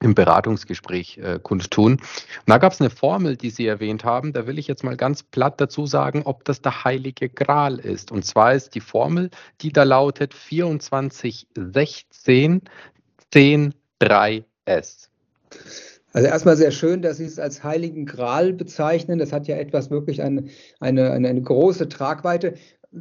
[0.00, 1.92] im Beratungsgespräch äh, kundtun.
[1.94, 2.00] Und
[2.46, 4.32] da gab es eine Formel, die Sie erwähnt haben.
[4.32, 8.12] Da will ich jetzt mal ganz platt dazu sagen, ob das der heilige Gral ist.
[8.12, 9.30] Und zwar ist die Formel,
[9.60, 12.62] die da lautet 24, 16,
[13.32, 15.08] 10, 3S.
[16.12, 19.18] Also erstmal sehr schön, dass Sie es als Heiligen Gral bezeichnen.
[19.18, 20.44] Das hat ja etwas wirklich eine,
[20.80, 22.54] eine, eine große Tragweite.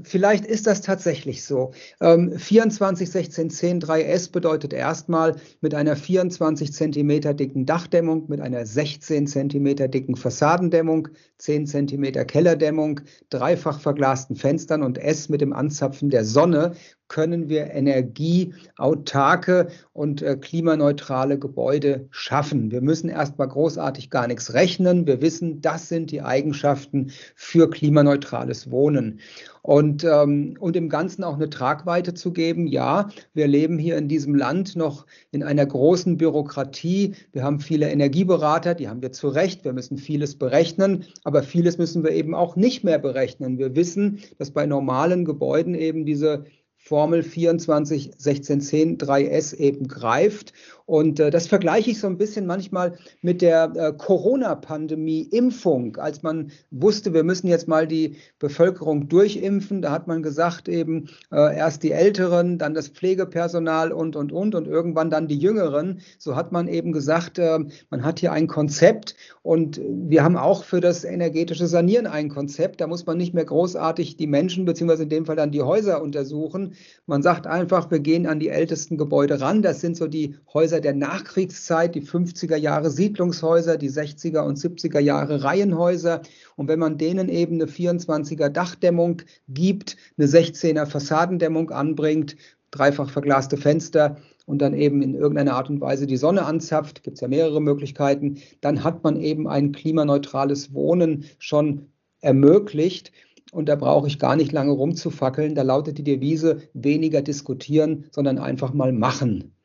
[0.04, 1.72] Vielleicht ist das tatsächlich so.
[2.02, 8.66] Ähm, 24 16 10 3S bedeutet erstmal mit einer 24 Zentimeter dicken Dachdämmung, mit einer
[8.66, 16.10] 16 Zentimeter dicken Fassadendämmung, 10 Zentimeter Kellerdämmung, dreifach verglasten Fenstern und S mit dem Anzapfen
[16.10, 16.74] der Sonne
[17.08, 22.72] können wir energieautarke und äh, klimaneutrale Gebäude schaffen.
[22.72, 25.08] Wir müssen erstmal großartig gar nichts rechnen.
[25.08, 29.20] Wir wissen, das sind die Eigenschaften für klimaneutrales Wohnen.
[29.62, 32.68] Und, ähm, und im Ganzen auch eine Tragweite zu geben.
[32.68, 37.16] Ja, wir leben hier in diesem Land noch in einer großen Bürokratie.
[37.34, 39.66] Wir haben viele Energieberater, die haben wir zu Recht.
[39.66, 43.58] Wir müssen vieles berechnen, aber vieles müssen wir eben auch nicht mehr berechnen.
[43.58, 46.46] Wir wissen, dass bei normalen Gebäuden eben diese
[46.88, 50.54] Formel 24 16 10 3S eben greift
[50.88, 55.98] und äh, das vergleiche ich so ein bisschen manchmal mit der äh, Corona-Pandemie-Impfung.
[55.98, 61.10] Als man wusste, wir müssen jetzt mal die Bevölkerung durchimpfen, da hat man gesagt, eben
[61.30, 66.00] äh, erst die Älteren, dann das Pflegepersonal und, und, und und irgendwann dann die Jüngeren.
[66.20, 70.64] So hat man eben gesagt, äh, man hat hier ein Konzept und wir haben auch
[70.64, 72.80] für das energetische Sanieren ein Konzept.
[72.80, 76.02] Da muss man nicht mehr großartig die Menschen, beziehungsweise in dem Fall dann die Häuser
[76.02, 76.76] untersuchen.
[77.08, 79.62] Man sagt einfach, wir gehen an die ältesten Gebäude ran.
[79.62, 84.60] Das sind so die Häuser, Häuser der Nachkriegszeit, die 50er Jahre Siedlungshäuser, die 60er und
[84.60, 86.22] 70er Jahre Reihenhäuser.
[86.56, 92.36] Und wenn man denen eben eine 24er Dachdämmung gibt, eine 16er Fassadendämmung anbringt,
[92.70, 97.16] dreifach verglaste Fenster und dann eben in irgendeiner Art und Weise die Sonne anzapft, gibt
[97.16, 101.88] es ja mehrere Möglichkeiten, dann hat man eben ein klimaneutrales Wohnen schon
[102.22, 103.12] ermöglicht.
[103.52, 105.56] Und da brauche ich gar nicht lange rumzufackeln.
[105.56, 109.57] Da lautet die Devise, weniger diskutieren, sondern einfach mal machen.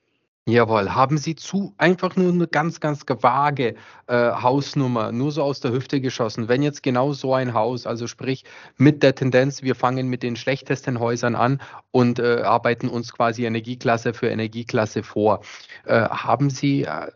[0.49, 0.93] Jawohl.
[0.93, 3.77] Haben Sie zu einfach nur eine ganz, ganz vage
[4.09, 8.09] äh, Hausnummer, nur so aus der Hüfte geschossen, wenn jetzt genau so ein Haus, also
[8.09, 8.45] sprich
[8.77, 13.45] mit der Tendenz, wir fangen mit den schlechtesten Häusern an und äh, arbeiten uns quasi
[13.45, 15.43] Energieklasse für Energieklasse vor.
[15.85, 17.13] Äh, haben Sie äh,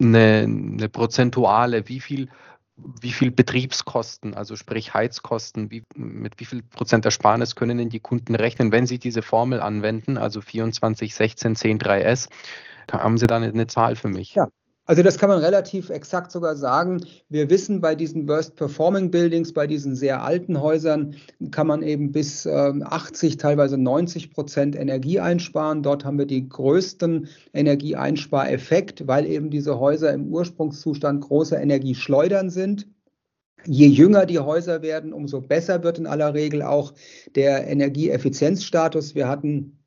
[0.00, 2.28] eine, eine prozentuale, wie viel
[2.76, 8.00] wie viel Betriebskosten, also sprich Heizkosten, wie, mit wie viel Prozent Ersparnis können denn die
[8.00, 12.28] Kunden rechnen, wenn sie diese Formel anwenden, also 24, 16, 10, 3S?
[12.86, 14.34] Da haben Sie da eine, eine Zahl für mich.
[14.34, 14.48] Ja,
[14.86, 17.00] also das kann man relativ exakt sogar sagen.
[17.30, 21.16] Wir wissen, bei diesen Worst Performing Buildings, bei diesen sehr alten Häusern,
[21.52, 25.82] kann man eben bis 80, ähm, teilweise 90 Prozent Energie einsparen.
[25.82, 32.86] Dort haben wir die größten Energieeinspareffekt, weil eben diese Häuser im Ursprungszustand großer Energieschleudern sind.
[33.66, 36.92] Je jünger die Häuser werden, umso besser wird in aller Regel auch
[37.34, 39.14] der Energieeffizienzstatus.
[39.14, 39.78] Wir hatten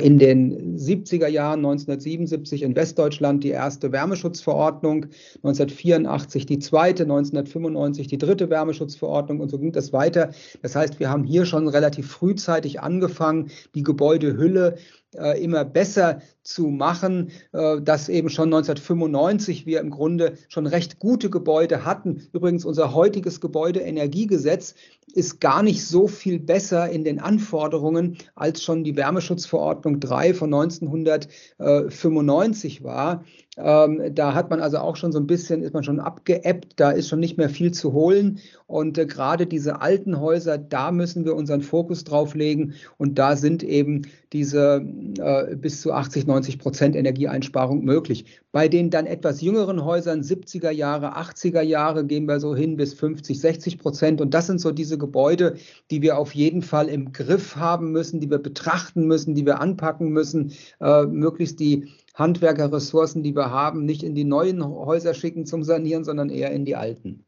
[0.00, 8.18] in den 70er Jahren 1977 in Westdeutschland die erste Wärmeschutzverordnung, 1984 die zweite, 1995 die
[8.18, 10.30] dritte Wärmeschutzverordnung und so ging das weiter.
[10.62, 14.78] Das heißt, wir haben hier schon relativ frühzeitig angefangen, die Gebäudehülle
[15.14, 20.98] äh, immer besser zu machen, äh, dass eben schon 1995 wir im Grunde schon recht
[20.98, 22.26] gute Gebäude hatten.
[22.32, 24.74] Übrigens, unser heutiges Gebäudeenergiegesetz
[25.14, 30.52] ist gar nicht so viel besser in den Anforderungen, als schon die Wärmeschutzverordnung 3 von
[30.52, 33.24] 1995 war.
[33.60, 36.90] Ähm, da hat man also auch schon so ein bisschen, ist man schon abgeebbt, da
[36.90, 38.38] ist schon nicht mehr viel zu holen.
[38.66, 42.74] Und äh, gerade diese alten Häuser, da müssen wir unseren Fokus drauf legen.
[42.98, 44.84] Und da sind eben diese
[45.18, 48.26] äh, bis zu 80, 90 Prozent Energieeinsparung möglich.
[48.52, 52.94] Bei den dann etwas jüngeren Häusern, 70er Jahre, 80er Jahre, gehen wir so hin bis
[52.94, 54.20] 50, 60 Prozent.
[54.20, 55.56] Und das sind so diese Gebäude,
[55.90, 59.60] die wir auf jeden Fall im Griff haben müssen, die wir betrachten müssen, die wir
[59.60, 65.46] anpacken müssen, äh, möglichst die Handwerkerressourcen, die wir haben, nicht in die neuen Häuser schicken
[65.46, 67.24] zum Sanieren, sondern eher in die alten.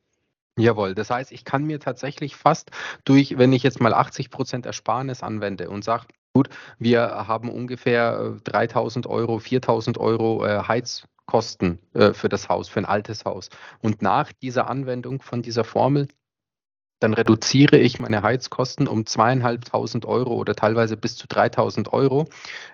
[0.59, 2.70] Jawohl, das heißt, ich kann mir tatsächlich fast
[3.05, 8.37] durch, wenn ich jetzt mal 80 Prozent Ersparnis anwende und sage, gut, wir haben ungefähr
[8.44, 13.48] 3000 äh, Euro, 4000 Euro äh, Heizkosten äh, für das Haus, für ein altes Haus.
[13.81, 16.09] Und nach dieser Anwendung von dieser Formel
[17.00, 22.26] dann reduziere ich meine Heizkosten um zweieinhalbtausend Euro oder teilweise bis zu 3000 Euro.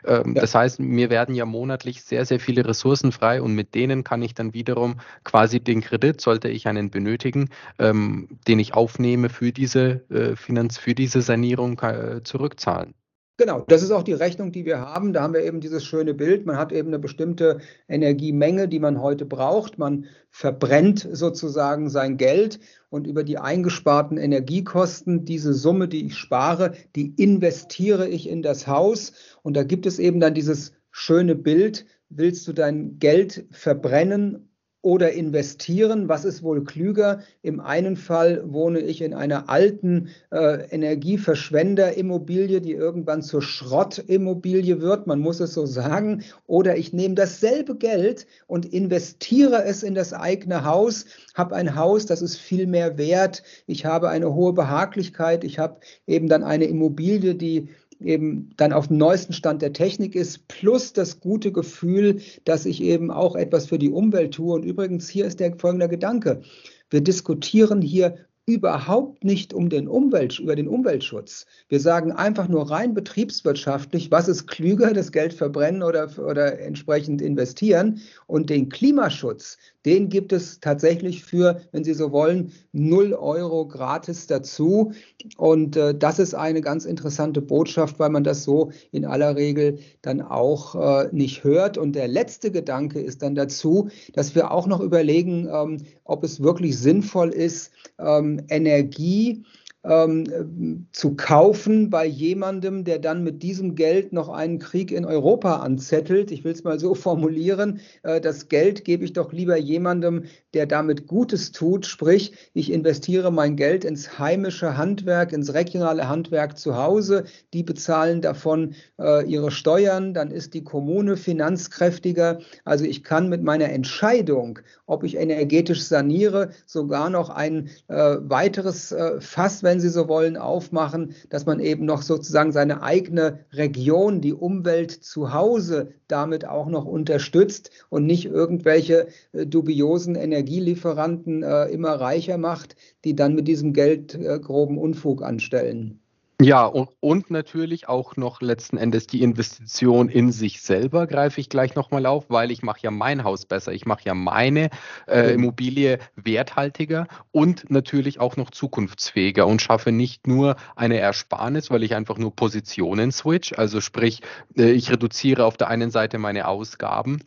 [0.04, 0.42] Ähm, ja.
[0.42, 4.22] Das heißt, mir werden ja monatlich sehr, sehr viele Ressourcen frei und mit denen kann
[4.22, 9.52] ich dann wiederum quasi den Kredit, sollte ich einen benötigen, ähm, den ich aufnehme für
[9.52, 12.94] diese, äh, Finanz für diese Sanierung äh, zurückzahlen.
[13.38, 15.12] Genau, das ist auch die Rechnung, die wir haben.
[15.12, 16.46] Da haben wir eben dieses schöne Bild.
[16.46, 19.76] Man hat eben eine bestimmte Energiemenge, die man heute braucht.
[19.76, 26.72] Man verbrennt sozusagen sein Geld und über die eingesparten Energiekosten, diese Summe, die ich spare,
[26.94, 29.12] die investiere ich in das Haus.
[29.42, 31.84] Und da gibt es eben dann dieses schöne Bild.
[32.08, 34.48] Willst du dein Geld verbrennen
[34.86, 36.08] oder investieren.
[36.08, 37.18] Was ist wohl klüger?
[37.42, 45.08] Im einen Fall wohne ich in einer alten äh, Energieverschwenderimmobilie, die irgendwann zur Schrottimmobilie wird,
[45.08, 46.22] man muss es so sagen.
[46.46, 52.06] Oder ich nehme dasselbe Geld und investiere es in das eigene Haus, habe ein Haus,
[52.06, 53.42] das ist viel mehr wert.
[53.66, 55.42] Ich habe eine hohe Behaglichkeit.
[55.42, 60.14] Ich habe eben dann eine Immobilie, die eben dann auf dem neuesten Stand der Technik
[60.14, 64.54] ist, plus das gute Gefühl, dass ich eben auch etwas für die Umwelt tue.
[64.54, 66.42] Und übrigens, hier ist der folgende Gedanke.
[66.90, 71.46] Wir diskutieren hier überhaupt nicht um den Umwelt, über den Umweltschutz.
[71.68, 77.20] Wir sagen einfach nur rein betriebswirtschaftlich, was ist klüger, das Geld verbrennen oder, oder entsprechend
[77.20, 78.00] investieren.
[78.28, 84.28] Und den Klimaschutz, den gibt es tatsächlich für, wenn Sie so wollen, 0 Euro gratis
[84.28, 84.92] dazu.
[85.36, 89.78] Und äh, das ist eine ganz interessante Botschaft, weil man das so in aller Regel
[90.02, 91.78] dann auch äh, nicht hört.
[91.78, 96.40] Und der letzte Gedanke ist dann dazu, dass wir auch noch überlegen, ähm, ob es
[96.40, 99.42] wirklich sinnvoll ist, ähm, Energie
[99.86, 105.56] ähm, zu kaufen bei jemandem, der dann mit diesem Geld noch einen Krieg in Europa
[105.56, 106.30] anzettelt.
[106.30, 107.80] Ich will es mal so formulieren.
[108.02, 111.86] Äh, das Geld gebe ich doch lieber jemandem, der damit Gutes tut.
[111.86, 117.24] Sprich, ich investiere mein Geld ins heimische Handwerk, ins regionale Handwerk zu Hause.
[117.52, 120.14] Die bezahlen davon äh, ihre Steuern.
[120.14, 122.40] Dann ist die Kommune finanzkräftiger.
[122.64, 128.92] Also ich kann mit meiner Entscheidung, ob ich energetisch saniere, sogar noch ein äh, weiteres
[128.92, 133.40] äh, Fass, wenn wenn Sie so wollen, aufmachen, dass man eben noch sozusagen seine eigene
[133.52, 141.42] Region, die Umwelt zu Hause damit auch noch unterstützt und nicht irgendwelche äh, dubiosen Energielieferanten
[141.42, 146.00] äh, immer reicher macht, die dann mit diesem Geld äh, groben Unfug anstellen.
[146.42, 151.48] Ja, und, und natürlich auch noch letzten Endes die Investition in sich selber greife ich
[151.48, 154.68] gleich nochmal auf, weil ich mache ja mein Haus besser, ich mache ja meine
[155.08, 161.82] äh, Immobilie werthaltiger und natürlich auch noch zukunftsfähiger und schaffe nicht nur eine Ersparnis, weil
[161.82, 164.20] ich einfach nur Positionen switch, also sprich,
[164.58, 167.22] äh, ich reduziere auf der einen Seite meine Ausgaben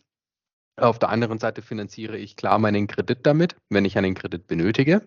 [0.82, 5.04] auf der anderen Seite finanziere ich klar meinen Kredit damit, wenn ich einen Kredit benötige.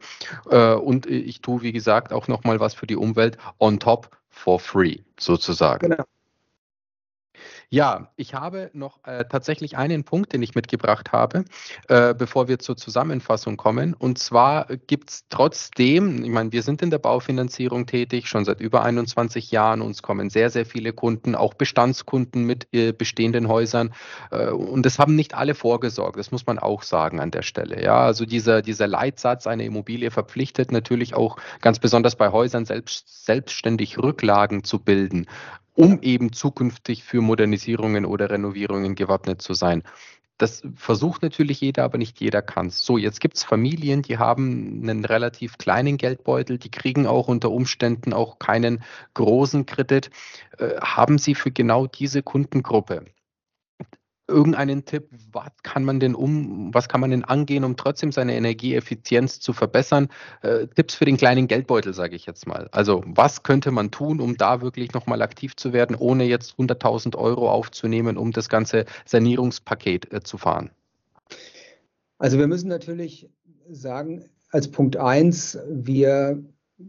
[0.50, 4.60] Äh, und ich tue, wie gesagt, auch nochmal was für die Umwelt on top for
[4.60, 5.90] free sozusagen.
[5.90, 6.04] Genau.
[7.70, 11.44] Ja, ich habe noch äh, tatsächlich einen Punkt, den ich mitgebracht habe,
[11.88, 13.94] äh, bevor wir zur Zusammenfassung kommen.
[13.94, 18.60] Und zwar gibt es trotzdem, ich meine, wir sind in der Baufinanzierung tätig, schon seit
[18.60, 19.80] über 21 Jahren.
[19.80, 23.94] Uns kommen sehr, sehr viele Kunden, auch Bestandskunden mit äh, bestehenden Häusern.
[24.30, 27.82] Äh, und das haben nicht alle vorgesorgt, das muss man auch sagen an der Stelle.
[27.82, 33.24] Ja, also dieser, dieser Leitsatz, eine Immobilie verpflichtet natürlich auch ganz besonders bei Häusern selbst,
[33.24, 35.26] selbstständig Rücklagen zu bilden
[35.74, 39.82] um eben zukünftig für Modernisierungen oder Renovierungen gewappnet zu sein.
[40.38, 42.84] Das versucht natürlich jeder, aber nicht jeder kann es.
[42.84, 47.50] So, jetzt gibt es Familien, die haben einen relativ kleinen Geldbeutel, die kriegen auch unter
[47.50, 48.82] Umständen auch keinen
[49.14, 50.10] großen Kredit.
[50.58, 53.04] Äh, haben Sie für genau diese Kundengruppe
[54.32, 58.34] irgendeinen Tipp, was kann man denn um, was kann man denn angehen, um trotzdem seine
[58.34, 60.08] Energieeffizienz zu verbessern?
[60.42, 62.68] Äh, Tipps für den kleinen Geldbeutel, sage ich jetzt mal.
[62.72, 67.16] Also was könnte man tun, um da wirklich nochmal aktiv zu werden, ohne jetzt 100.000
[67.16, 70.70] Euro aufzunehmen, um das ganze Sanierungspaket äh, zu fahren?
[72.18, 73.28] Also wir müssen natürlich
[73.68, 76.42] sagen, als Punkt eins, wir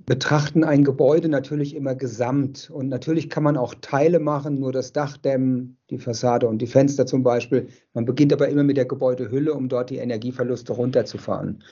[0.06, 2.70] betrachten ein Gebäude natürlich immer gesamt.
[2.70, 6.68] Und natürlich kann man auch Teile machen, nur das Dach dämmen, die Fassade und die
[6.68, 7.68] Fenster zum Beispiel.
[7.94, 11.64] Man beginnt aber immer mit der Gebäudehülle, um dort die Energieverluste runterzufahren.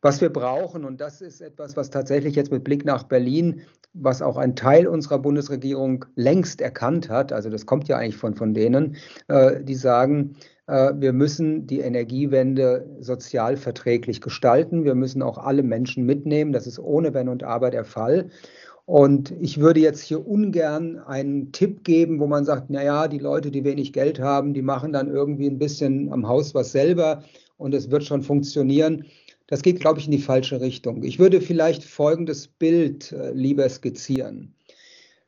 [0.00, 3.62] Was wir brauchen, und das ist etwas, was tatsächlich jetzt mit Blick nach Berlin,
[3.94, 8.34] was auch ein Teil unserer Bundesregierung längst erkannt hat, also das kommt ja eigentlich von,
[8.34, 8.96] von denen,
[9.28, 10.36] äh, die sagen,
[10.72, 14.84] wir müssen die Energiewende sozial verträglich gestalten.
[14.84, 16.52] Wir müssen auch alle Menschen mitnehmen.
[16.52, 18.30] Das ist ohne Wenn und Aber der Fall.
[18.84, 23.50] Und ich würde jetzt hier ungern einen Tipp geben, wo man sagt, naja, die Leute,
[23.50, 27.22] die wenig Geld haben, die machen dann irgendwie ein bisschen am Haus was selber
[27.58, 29.06] und es wird schon funktionieren.
[29.46, 31.04] Das geht, glaube ich, in die falsche Richtung.
[31.04, 34.54] Ich würde vielleicht folgendes Bild äh, lieber skizzieren.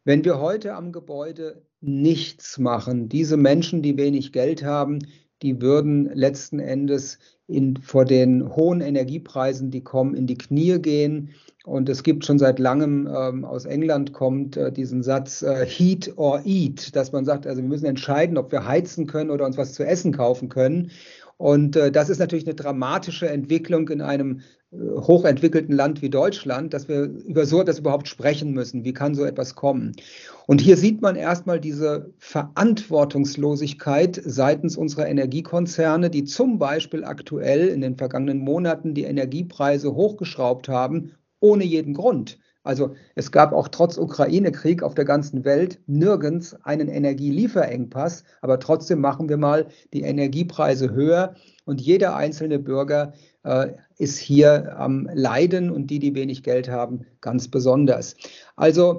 [0.05, 4.99] Wenn wir heute am Gebäude nichts machen, diese Menschen, die wenig Geld haben,
[5.43, 11.31] die würden letzten Endes in, vor den hohen Energiepreisen, die kommen, in die Knie gehen.
[11.65, 16.13] Und es gibt schon seit langem ähm, aus England kommt äh, diesen Satz äh, Heat
[16.17, 19.57] or Eat, dass man sagt, also wir müssen entscheiden, ob wir heizen können oder uns
[19.57, 20.91] was zu essen kaufen können.
[21.37, 24.41] Und äh, das ist natürlich eine dramatische Entwicklung in einem
[24.79, 28.85] hochentwickelten Land wie Deutschland, dass wir über so etwas überhaupt sprechen müssen.
[28.85, 29.93] Wie kann so etwas kommen?
[30.47, 37.81] Und hier sieht man erstmal diese Verantwortungslosigkeit seitens unserer Energiekonzerne, die zum Beispiel aktuell in
[37.81, 42.39] den vergangenen Monaten die Energiepreise hochgeschraubt haben, ohne jeden Grund.
[42.63, 49.01] Also es gab auch trotz Ukraine-Krieg auf der ganzen Welt nirgends einen Energielieferengpass, aber trotzdem
[49.01, 51.35] machen wir mal die Energiepreise höher
[51.65, 57.07] und jeder einzelne Bürger äh, ist hier am Leiden und die, die wenig Geld haben,
[57.21, 58.17] ganz besonders.
[58.57, 58.97] Also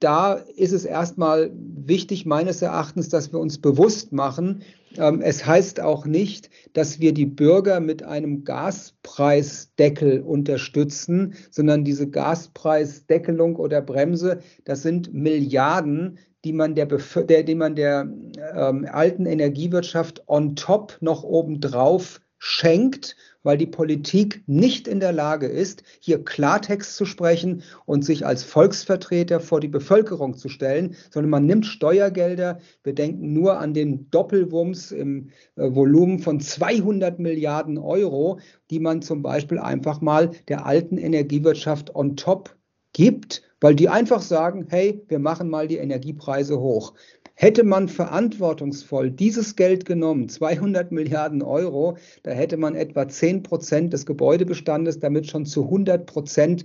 [0.00, 4.62] da ist es erstmal wichtig, meines Erachtens, dass wir uns bewusst machen,
[4.96, 12.08] ähm, es heißt auch nicht, dass wir die Bürger mit einem Gaspreisdeckel unterstützen, sondern diese
[12.08, 18.08] Gaspreisdeckelung oder Bremse, das sind Milliarden, die man der, der, die man der
[18.54, 23.16] ähm, alten Energiewirtschaft on top noch obendrauf schenkt
[23.48, 28.44] weil die Politik nicht in der Lage ist, hier Klartext zu sprechen und sich als
[28.44, 32.58] Volksvertreter vor die Bevölkerung zu stellen, sondern man nimmt Steuergelder.
[32.82, 38.38] Wir denken nur an den Doppelwumms im äh, Volumen von 200 Milliarden Euro,
[38.70, 42.54] die man zum Beispiel einfach mal der alten Energiewirtschaft on top
[42.92, 46.94] gibt, weil die einfach sagen, hey, wir machen mal die Energiepreise hoch.
[47.34, 53.92] Hätte man verantwortungsvoll dieses Geld genommen, 200 Milliarden Euro, da hätte man etwa 10 Prozent
[53.92, 56.64] des Gebäudebestandes damit schon zu 100 Prozent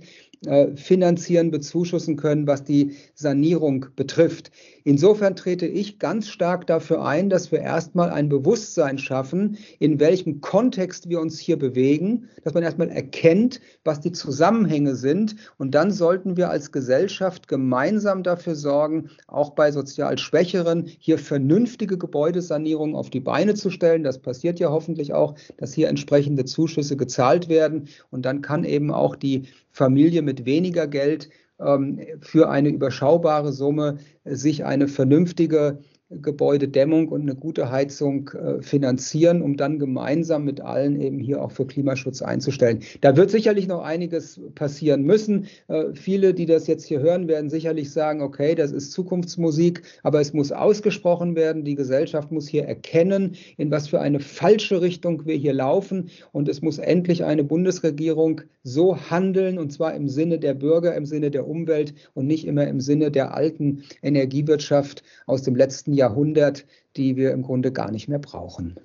[0.76, 4.50] finanzieren, bezuschussen können, was die Sanierung betrifft.
[4.84, 10.42] Insofern trete ich ganz stark dafür ein, dass wir erstmal ein Bewusstsein schaffen, in welchem
[10.42, 15.36] Kontext wir uns hier bewegen, dass man erstmal erkennt, was die Zusammenhänge sind.
[15.56, 21.96] Und dann sollten wir als Gesellschaft gemeinsam dafür sorgen, auch bei sozial Schwächeren hier vernünftige
[21.96, 24.04] Gebäudesanierungen auf die Beine zu stellen.
[24.04, 27.88] Das passiert ja hoffentlich auch, dass hier entsprechende Zuschüsse gezahlt werden.
[28.10, 29.44] Und dann kann eben auch die
[29.74, 35.80] Familie mit weniger Geld ähm, für eine überschaubare Summe sich eine vernünftige
[36.22, 41.52] Gebäudedämmung und eine gute Heizung äh, finanzieren, um dann gemeinsam mit allen eben hier auch
[41.52, 42.80] für Klimaschutz einzustellen.
[43.00, 45.46] Da wird sicherlich noch einiges passieren müssen.
[45.68, 50.20] Äh, viele, die das jetzt hier hören, werden sicherlich sagen, okay, das ist Zukunftsmusik, aber
[50.20, 51.64] es muss ausgesprochen werden.
[51.64, 56.10] Die Gesellschaft muss hier erkennen, in was für eine falsche Richtung wir hier laufen.
[56.32, 61.06] Und es muss endlich eine Bundesregierung so handeln, und zwar im Sinne der Bürger, im
[61.06, 66.03] Sinne der Umwelt und nicht immer im Sinne der alten Energiewirtschaft aus dem letzten Jahr.
[66.04, 68.76] Jahrhundert, die wir im Grunde gar nicht mehr brauchen.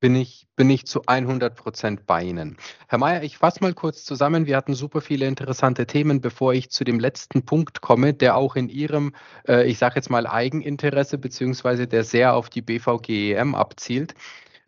[0.00, 2.56] Bin ich, bin ich zu 100 Prozent bei Ihnen.
[2.88, 4.46] Herr Mayer, ich fasse mal kurz zusammen.
[4.46, 8.56] Wir hatten super viele interessante Themen, bevor ich zu dem letzten Punkt komme, der auch
[8.56, 9.12] in Ihrem,
[9.46, 14.14] äh, ich sage jetzt mal, Eigeninteresse, beziehungsweise der sehr auf die BVGEM abzielt,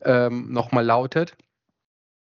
[0.03, 1.34] ähm, nochmal lautet.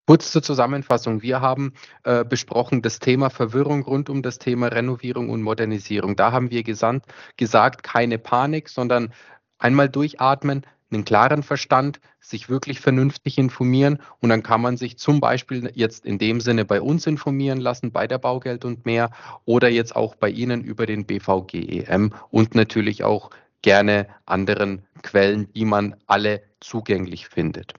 [0.09, 1.23] Kurz zur Zusammenfassung.
[1.23, 6.15] Wir haben äh, besprochen das Thema Verwirrung rund um das Thema Renovierung und Modernisierung.
[6.15, 7.05] Da haben wir gesandt,
[7.37, 9.13] gesagt, keine Panik, sondern
[9.59, 10.63] Einmal durchatmen.
[10.93, 16.07] einen klaren Verstand, sich wirklich vernünftig informieren und dann kann man sich zum Beispiel jetzt
[16.07, 19.11] in dem Sinne bei uns informieren lassen, bei der Baugeld und mehr
[19.45, 23.31] oder jetzt auch bei Ihnen über den BVGEM und natürlich auch
[23.63, 27.75] gerne anderen Quellen, die man alle zugänglich findet.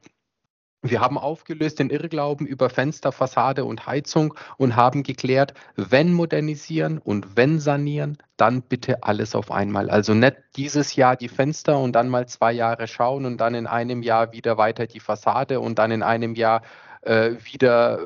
[0.84, 7.00] Wir haben aufgelöst den Irrglauben über Fenster, Fassade und Heizung und haben geklärt, wenn modernisieren
[7.00, 9.90] und wenn sanieren, dann bitte alles auf einmal.
[9.90, 13.66] Also nicht dieses Jahr die Fenster und dann mal zwei Jahre schauen und dann in
[13.66, 16.62] einem Jahr wieder weiter die Fassade und dann in einem Jahr
[17.02, 18.00] äh, wieder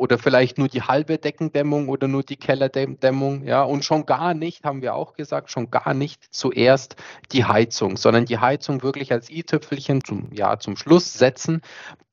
[0.00, 4.64] oder vielleicht nur die halbe Deckendämmung oder nur die Kellerdämmung, ja, und schon gar nicht,
[4.64, 6.96] haben wir auch gesagt, schon gar nicht zuerst
[7.32, 11.60] die Heizung, sondern die Heizung wirklich als i-Tüpfelchen zum, ja, zum Schluss setzen,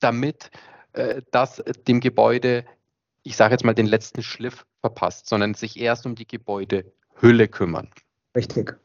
[0.02, 0.52] damit
[0.92, 2.66] äh, das dem Gebäude,
[3.24, 7.90] ich sage jetzt mal, den letzten Schliff verpasst, sondern sich erst um die Gebäudehülle kümmern.
[8.36, 8.78] Richtig.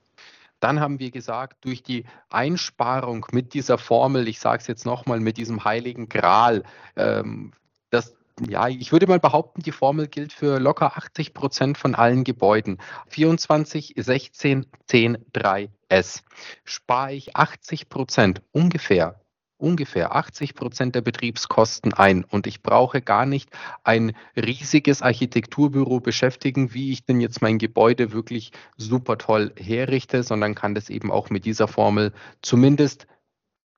[0.61, 5.19] Dann haben wir gesagt, durch die Einsparung mit dieser Formel, ich sage es jetzt nochmal,
[5.19, 6.63] mit diesem heiligen Gral,
[6.95, 7.53] ähm,
[7.91, 8.15] das
[8.49, 12.79] ja, ich würde mal behaupten, die Formel gilt für locker 80 Prozent von allen Gebäuden.
[13.09, 16.23] 24, 16, 10, 3 S.
[16.65, 19.23] Spare ich 80 Prozent ungefähr
[19.63, 23.49] ungefähr 80 Prozent der Betriebskosten ein und ich brauche gar nicht
[23.85, 30.57] ein riesiges Architekturbüro beschäftigen, wie ich denn jetzt mein Gebäude wirklich super toll herrichte, sondern
[30.57, 32.13] kann das eben auch mit dieser Formel
[32.43, 33.07] zumindest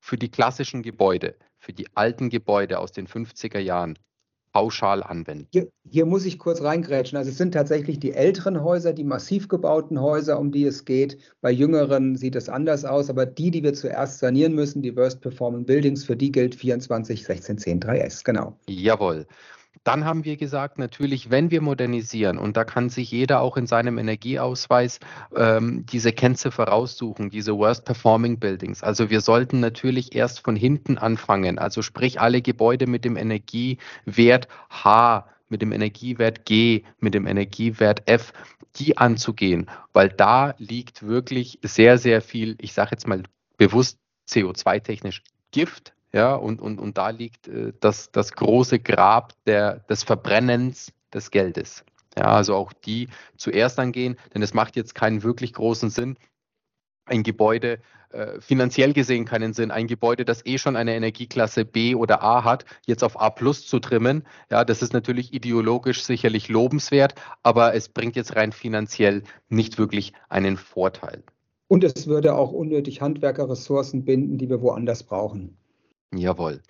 [0.01, 3.99] für die klassischen Gebäude, für die alten Gebäude aus den 50er Jahren
[4.55, 5.49] pauschal anwenden.
[5.53, 7.19] Hier, hier, muss ich kurz reingrätschen.
[7.19, 11.19] Also es sind tatsächlich die älteren Häuser, die massiv gebauten Häuser, um die es geht.
[11.41, 15.21] Bei jüngeren sieht es anders aus, aber die, die wir zuerst sanieren müssen, die Worst
[15.21, 18.57] Performing Buildings, für die gilt 24 16 10 3S, genau.
[18.69, 19.27] Jawohl.
[19.83, 23.67] Dann haben wir gesagt, natürlich, wenn wir modernisieren, und da kann sich jeder auch in
[23.67, 25.01] seinem Energieausweis
[25.37, 28.83] ähm, diese Kennziffer raussuchen, diese Worst Performing Buildings.
[28.83, 34.49] Also wir sollten natürlich erst von hinten anfangen, also sprich alle Gebäude mit dem Energiewert
[34.71, 38.33] H, mit dem Energiewert G, mit dem Energiewert F,
[38.77, 43.23] die anzugehen, weil da liegt wirklich sehr, sehr viel, ich sage jetzt mal
[43.57, 43.99] bewusst
[44.29, 45.23] CO2-technisch
[45.53, 50.93] Gift ja, und, und, und da liegt äh, das, das große Grab der, des Verbrennens
[51.13, 51.85] des Geldes.
[52.17, 56.17] Ja, also auch die zuerst angehen, denn es macht jetzt keinen wirklich großen Sinn,
[57.05, 61.97] ein Gebäude äh, finanziell gesehen keinen Sinn, ein Gebäude, das eh schon eine Energieklasse B
[61.97, 64.25] oder A hat, jetzt auf A plus zu trimmen.
[64.53, 70.13] Ja, das ist natürlich ideologisch sicherlich lobenswert, aber es bringt jetzt rein finanziell nicht wirklich
[70.29, 71.25] einen Vorteil.
[71.67, 75.57] Und es würde auch unnötig Handwerkerressourcen binden, die wir woanders brauchen.
[76.13, 76.61] Jawohl.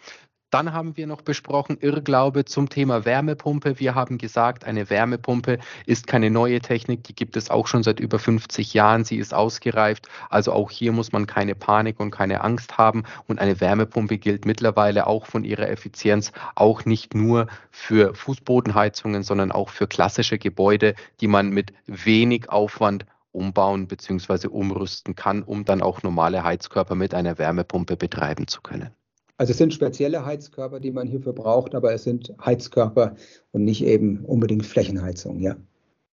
[0.55, 3.81] Dann haben wir noch besprochen Irrglaube zum Thema Wärmepumpe.
[3.81, 7.99] Wir haben gesagt, eine Wärmepumpe ist keine neue Technik, die gibt es auch schon seit
[7.99, 9.03] über 50 Jahren.
[9.03, 10.07] Sie ist ausgereift.
[10.31, 13.03] Also auch hier muss man keine Panik und keine Angst haben.
[13.27, 19.51] Und eine Wärmepumpe gilt mittlerweile auch von ihrer Effizienz auch nicht nur für Fußbodenheizungen, sondern
[19.51, 24.47] auch für klassische Gebäude, die man mit wenig Aufwand umbauen bzw.
[24.47, 28.95] umrüsten kann, um dann auch normale Heizkörper mit einer Wärmepumpe betreiben zu können.
[29.37, 33.17] Also es sind spezielle Heizkörper, die man hierfür braucht, aber es sind Heizkörper
[33.53, 35.57] und nicht eben unbedingt Flächenheizung, ja.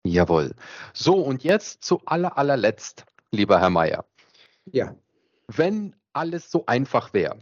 [0.05, 0.53] Jawohl.
[0.93, 4.05] So, und jetzt zu aller, allerletzt, lieber Herr Mayer.
[4.71, 4.95] Ja.
[5.47, 7.39] Wenn alles so einfach wäre,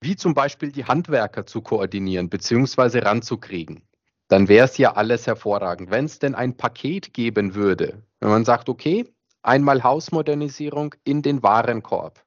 [0.00, 2.98] wie zum Beispiel die Handwerker zu koordinieren bzw.
[2.98, 3.82] ranzukriegen,
[4.28, 5.90] dann wäre es ja alles hervorragend.
[5.90, 9.06] Wenn es denn ein Paket geben würde, wenn man sagt, okay,
[9.42, 12.23] einmal Hausmodernisierung in den Warenkorb,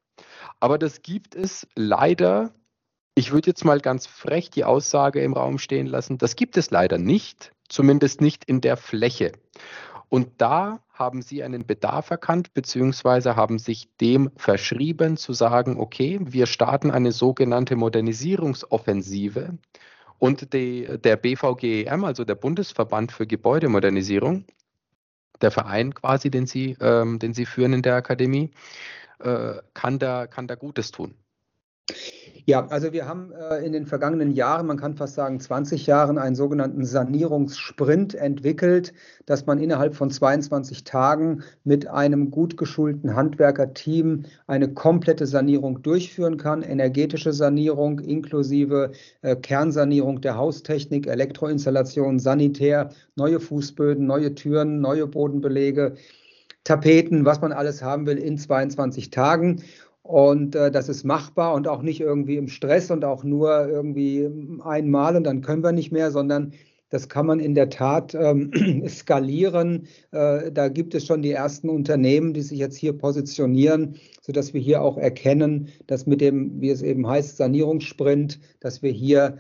[0.60, 2.53] aber das gibt es leider,
[3.16, 6.72] ich würde jetzt mal ganz frech die Aussage im Raum stehen lassen, das gibt es
[6.72, 9.32] leider nicht, zumindest nicht in der Fläche.
[10.10, 16.20] Und da haben Sie einen Bedarf erkannt, beziehungsweise haben sich dem verschrieben, zu sagen, okay,
[16.22, 19.58] wir starten eine sogenannte Modernisierungsoffensive.
[20.18, 24.45] Und die, der BVGEM, also der Bundesverband für Gebäudemodernisierung,
[25.41, 28.51] der Verein quasi, den Sie, ähm, den Sie führen in der Akademie,
[29.20, 31.15] kann, da, kann da Gutes tun?
[32.49, 36.18] Ja, also wir haben äh, in den vergangenen Jahren, man kann fast sagen 20 Jahren,
[36.18, 38.93] einen sogenannten Sanierungssprint entwickelt,
[39.26, 46.38] dass man innerhalb von 22 Tagen mit einem gut geschulten Handwerkerteam eine komplette Sanierung durchführen
[46.38, 46.61] kann.
[46.61, 48.91] Energetische Sanierung inklusive
[49.24, 55.95] äh, Kernsanierung der Haustechnik, Elektroinstallation, Sanitär, neue Fußböden, neue Türen, neue Bodenbelege
[56.68, 59.63] Tapeten, was man alles haben will in 22 Tagen.
[60.03, 64.30] Und äh, das ist machbar und auch nicht irgendwie im Stress und auch nur irgendwie
[64.63, 66.53] einmal und dann können wir nicht mehr, sondern
[66.89, 68.51] Das kann man in der Tat ähm,
[68.88, 69.88] skalieren.
[70.11, 74.61] Äh, da gibt es schon die ersten Unternehmen, die sich jetzt hier positionieren, sodass wir
[74.61, 79.38] hier auch erkennen, dass mit dem, wie es eben heißt, Sanierungssprint, dass wir hier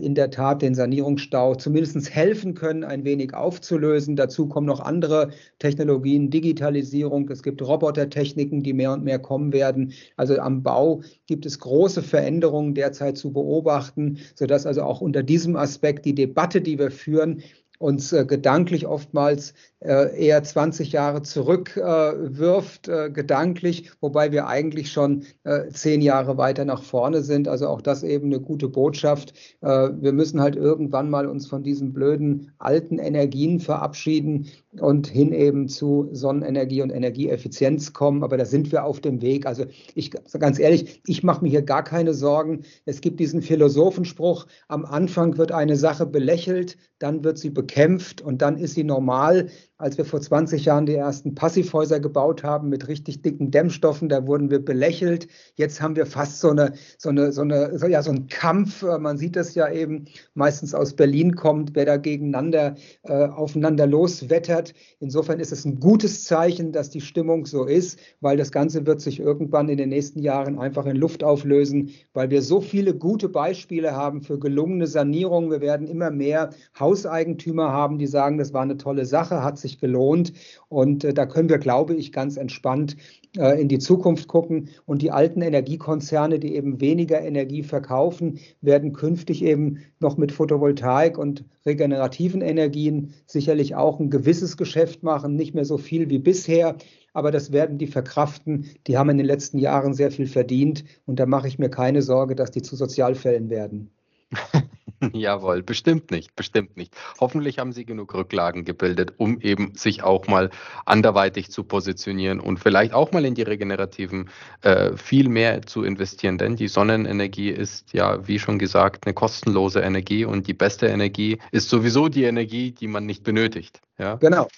[0.00, 4.16] in der Tat den Sanierungsstau zumindest helfen können, ein wenig aufzulösen.
[4.16, 7.28] Dazu kommen noch andere Technologien, Digitalisierung.
[7.30, 9.92] Es gibt Robotertechniken, die mehr und mehr kommen werden.
[10.16, 15.56] Also am Bau gibt es große Veränderungen derzeit zu beobachten, sodass also auch unter diesem
[15.56, 17.42] Aspekt die Debatte, die wir führen,
[17.78, 24.90] uns äh, gedanklich oftmals äh, eher 20 Jahre zurückwirft, äh, äh, gedanklich, wobei wir eigentlich
[24.90, 27.46] schon äh, zehn Jahre weiter nach vorne sind.
[27.46, 29.34] Also auch das eben eine gute Botschaft.
[29.60, 34.48] Äh, wir müssen halt irgendwann mal uns von diesen blöden alten Energien verabschieden
[34.80, 38.24] und hin eben zu Sonnenenergie und Energieeffizienz kommen.
[38.24, 39.46] Aber da sind wir auf dem Weg.
[39.46, 39.64] Also
[39.94, 42.62] ich ganz ehrlich, ich mache mir hier gar keine Sorgen.
[42.84, 48.42] Es gibt diesen Philosophenspruch, am Anfang wird eine Sache belächelt, dann wird sie bekämpft und
[48.42, 49.48] dann ist sie normal
[49.78, 54.26] als wir vor 20 Jahren die ersten Passivhäuser gebaut haben mit richtig dicken Dämmstoffen, da
[54.26, 55.28] wurden wir belächelt.
[55.54, 58.82] Jetzt haben wir fast so eine, so eine, so eine, so, ja, so einen Kampf.
[58.82, 62.74] Man sieht das ja eben meistens aus Berlin kommt, wer da gegeneinander
[63.04, 64.74] äh, aufeinander loswettert.
[64.98, 69.00] Insofern ist es ein gutes Zeichen, dass die Stimmung so ist, weil das Ganze wird
[69.00, 73.28] sich irgendwann in den nächsten Jahren einfach in Luft auflösen, weil wir so viele gute
[73.28, 75.52] Beispiele haben für gelungene Sanierung.
[75.52, 79.67] Wir werden immer mehr Hauseigentümer haben, die sagen, das war eine tolle Sache, hat sich
[79.68, 80.32] sich gelohnt.
[80.68, 82.96] Und äh, da können wir, glaube ich, ganz entspannt
[83.36, 84.70] äh, in die Zukunft gucken.
[84.86, 91.18] Und die alten Energiekonzerne, die eben weniger Energie verkaufen, werden künftig eben noch mit Photovoltaik
[91.18, 96.76] und regenerativen Energien sicherlich auch ein gewisses Geschäft machen, nicht mehr so viel wie bisher.
[97.12, 98.66] Aber das werden die verkraften.
[98.86, 100.84] Die haben in den letzten Jahren sehr viel verdient.
[101.06, 103.90] Und da mache ich mir keine Sorge, dass die zu Sozialfällen werden.
[105.12, 106.94] Jawohl, bestimmt nicht, bestimmt nicht.
[107.20, 110.50] Hoffentlich haben Sie genug Rücklagen gebildet, um eben sich auch mal
[110.86, 114.28] anderweitig zu positionieren und vielleicht auch mal in die regenerativen
[114.62, 116.38] äh, viel mehr zu investieren.
[116.38, 121.38] Denn die Sonnenenergie ist ja, wie schon gesagt, eine kostenlose Energie und die beste Energie
[121.52, 123.80] ist sowieso die Energie, die man nicht benötigt.
[123.98, 124.16] Ja?
[124.16, 124.48] Genau.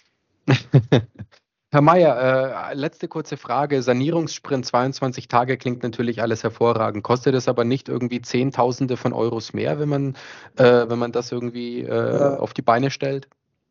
[1.72, 3.80] Herr Mayer, äh, letzte kurze Frage.
[3.80, 7.04] Sanierungssprint 22 Tage klingt natürlich alles hervorragend.
[7.04, 10.16] Kostet es aber nicht irgendwie Zehntausende von Euros mehr, wenn man,
[10.56, 13.28] äh, wenn man das irgendwie äh, auf die Beine stellt?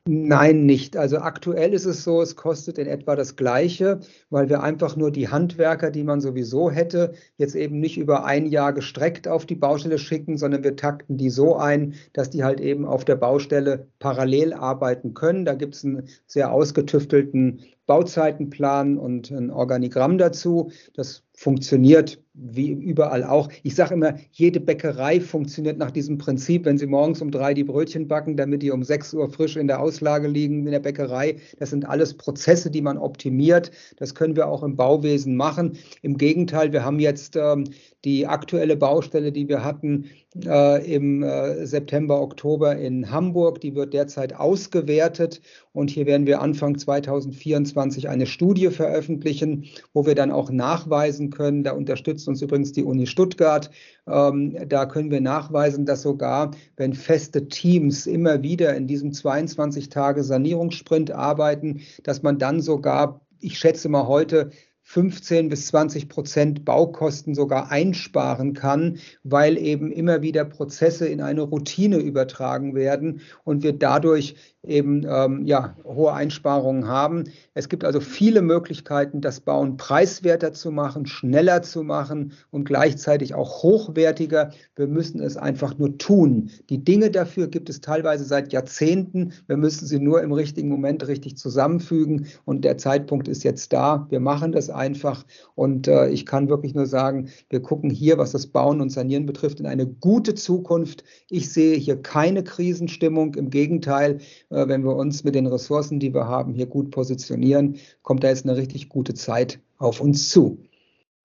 [0.08, 0.96] Nein, nicht.
[0.96, 5.12] Also aktuell ist es so, es kostet in etwa das Gleiche, weil wir einfach nur
[5.12, 9.56] die Handwerker, die man sowieso hätte, jetzt eben nicht über ein Jahr gestreckt auf die
[9.56, 13.88] Baustelle schicken, sondern wir takten die so ein, dass die halt eben auf der Baustelle
[14.00, 15.46] parallel arbeiten können.
[15.46, 17.60] Da gibt es einen sehr ausgetüftelten
[17.90, 20.72] Bauzeitenplan und ein Organigramm dazu.
[20.94, 23.50] Das funktioniert wie überall auch.
[23.64, 26.66] Ich sage immer, jede Bäckerei funktioniert nach diesem Prinzip.
[26.66, 29.68] Wenn Sie morgens um drei die Brötchen backen, damit die um sechs Uhr frisch in
[29.68, 33.72] der Auslage liegen in der Bäckerei, das sind alles Prozesse, die man optimiert.
[33.98, 35.78] Das können wir auch im Bauwesen machen.
[36.02, 37.66] Im Gegenteil, wir haben jetzt ähm,
[38.06, 40.06] die aktuelle Baustelle, die wir hatten
[40.46, 45.42] äh, im äh, September, Oktober in Hamburg, die wird derzeit ausgewertet
[45.74, 51.64] und hier werden wir Anfang 2024 eine Studie veröffentlichen, wo wir dann auch nachweisen können,
[51.64, 53.70] da unterstützt uns übrigens die Uni Stuttgart,
[54.08, 59.90] ähm, da können wir nachweisen, dass sogar, wenn feste Teams immer wieder in diesem 22
[59.90, 64.52] Tage Sanierungssprint arbeiten, dass man dann sogar ich schätze mal heute
[64.84, 71.42] 15 bis 20 Prozent Baukosten sogar einsparen kann, weil eben immer wieder Prozesse in eine
[71.42, 77.24] Routine übertragen werden und wir dadurch eben ähm, ja, hohe Einsparungen haben.
[77.54, 83.34] Es gibt also viele Möglichkeiten, das Bauen preiswerter zu machen, schneller zu machen und gleichzeitig
[83.34, 84.52] auch hochwertiger.
[84.76, 86.52] Wir müssen es einfach nur tun.
[86.70, 89.32] Die Dinge dafür gibt es teilweise seit Jahrzehnten.
[89.48, 94.08] Wir müssen sie nur im richtigen Moment richtig zusammenfügen und der Zeitpunkt ist jetzt da.
[94.10, 98.32] Wir machen das einfach und äh, ich kann wirklich nur sagen, wir gucken hier, was
[98.32, 101.06] das Bauen und Sanieren betrifft, in eine gute Zukunft.
[101.30, 103.36] Ich sehe hier keine Krisenstimmung.
[103.36, 108.24] Im Gegenteil, wenn wir uns mit den Ressourcen, die wir haben, hier gut positionieren, kommt
[108.24, 110.60] da jetzt eine richtig gute Zeit auf uns zu.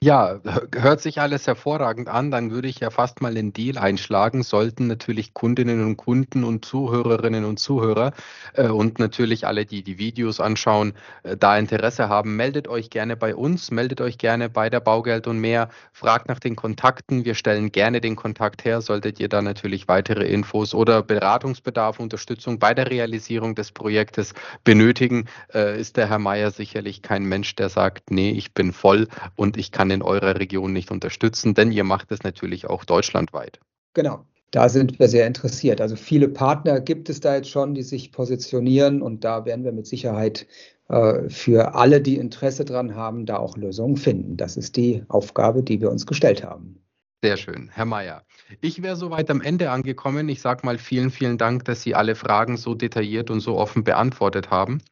[0.05, 0.38] Ja,
[0.76, 2.30] hört sich alles hervorragend an.
[2.30, 4.42] Dann würde ich ja fast mal den Deal einschlagen.
[4.42, 8.12] Sollten natürlich Kundinnen und Kunden und Zuhörerinnen und Zuhörer
[8.52, 10.92] äh, und natürlich alle, die die Videos anschauen,
[11.22, 15.26] äh, da Interesse haben, meldet euch gerne bei uns, meldet euch gerne bei der Baugeld
[15.26, 17.24] und mehr, fragt nach den Kontakten.
[17.24, 18.82] Wir stellen gerne den Kontakt her.
[18.82, 24.34] Solltet ihr da natürlich weitere Infos oder Beratungsbedarf, Unterstützung bei der Realisierung des Projektes
[24.64, 25.24] benötigen,
[25.55, 29.57] äh, ist der Herr Meier sicherlich kein Mensch, der sagt, nee, ich bin voll und
[29.57, 33.61] ich kann in eurer Region nicht unterstützen, denn ihr macht es natürlich auch deutschlandweit.
[33.95, 34.24] Genau.
[34.51, 35.80] Da sind wir sehr interessiert.
[35.80, 39.72] Also viele Partner gibt es da jetzt schon, die sich positionieren und da werden wir
[39.72, 40.47] mit Sicherheit
[40.88, 44.36] äh, für alle, die Interesse daran haben, da auch Lösungen finden.
[44.36, 46.78] Das ist die Aufgabe, die wir uns gestellt haben.
[47.24, 48.22] Sehr schön, Herr Mayer.
[48.61, 50.28] Ich wäre soweit am Ende angekommen.
[50.28, 53.82] Ich sage mal vielen, vielen Dank, dass Sie alle Fragen so detailliert und so offen
[53.82, 54.82] beantwortet haben.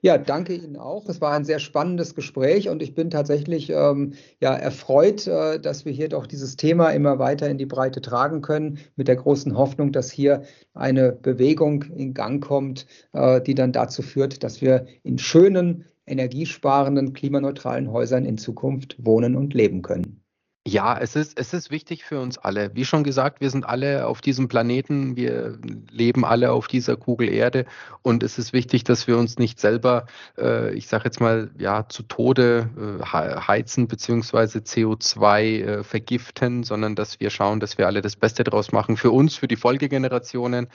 [0.00, 1.08] Ja, danke Ihnen auch.
[1.08, 5.84] Es war ein sehr spannendes Gespräch und ich bin tatsächlich ähm, ja, erfreut, äh, dass
[5.84, 9.56] wir hier doch dieses Thema immer weiter in die Breite tragen können, mit der großen
[9.56, 14.86] Hoffnung, dass hier eine Bewegung in Gang kommt, äh, die dann dazu führt, dass wir
[15.02, 20.23] in schönen, energiesparenden, klimaneutralen Häusern in Zukunft wohnen und leben können.
[20.66, 22.74] Ja, es ist, es ist wichtig für uns alle.
[22.74, 25.58] Wie schon gesagt, wir sind alle auf diesem Planeten, wir
[25.90, 27.66] leben alle auf dieser Kugel Erde
[28.00, 30.06] und es ist wichtig, dass wir uns nicht selber,
[30.38, 34.60] äh, ich sage jetzt mal, ja, zu Tode äh, heizen bzw.
[34.60, 39.10] CO2 äh, vergiften, sondern dass wir schauen, dass wir alle das Beste draus machen für
[39.10, 40.68] uns, für die Folgegenerationen.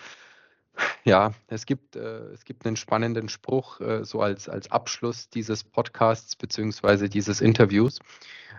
[1.03, 5.63] Ja, es gibt, äh, es gibt einen spannenden Spruch äh, so als, als Abschluss dieses
[5.63, 7.07] Podcasts bzw.
[7.07, 7.99] dieses Interviews.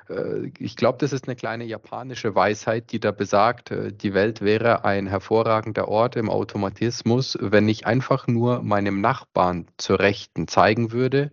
[0.09, 4.41] Äh, ich glaube, das ist eine kleine japanische Weisheit, die da besagt, äh, die Welt
[4.41, 10.93] wäre ein hervorragender Ort im Automatismus, wenn ich einfach nur meinem Nachbarn zur Rechten zeigen
[10.93, 11.31] würde,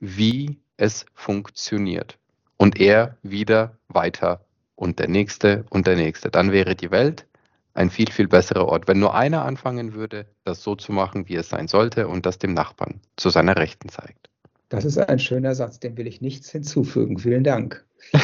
[0.00, 2.18] wie es funktioniert.
[2.58, 4.40] Und er wieder weiter
[4.74, 6.30] und der nächste und der nächste.
[6.30, 7.26] Dann wäre die Welt
[7.76, 11.36] ein viel, viel besserer Ort, wenn nur einer anfangen würde, das so zu machen, wie
[11.36, 14.30] es sein sollte und das dem Nachbarn zu seiner Rechten zeigt.
[14.68, 17.18] Das ist ein schöner Satz, dem will ich nichts hinzufügen.
[17.18, 17.84] Vielen Dank.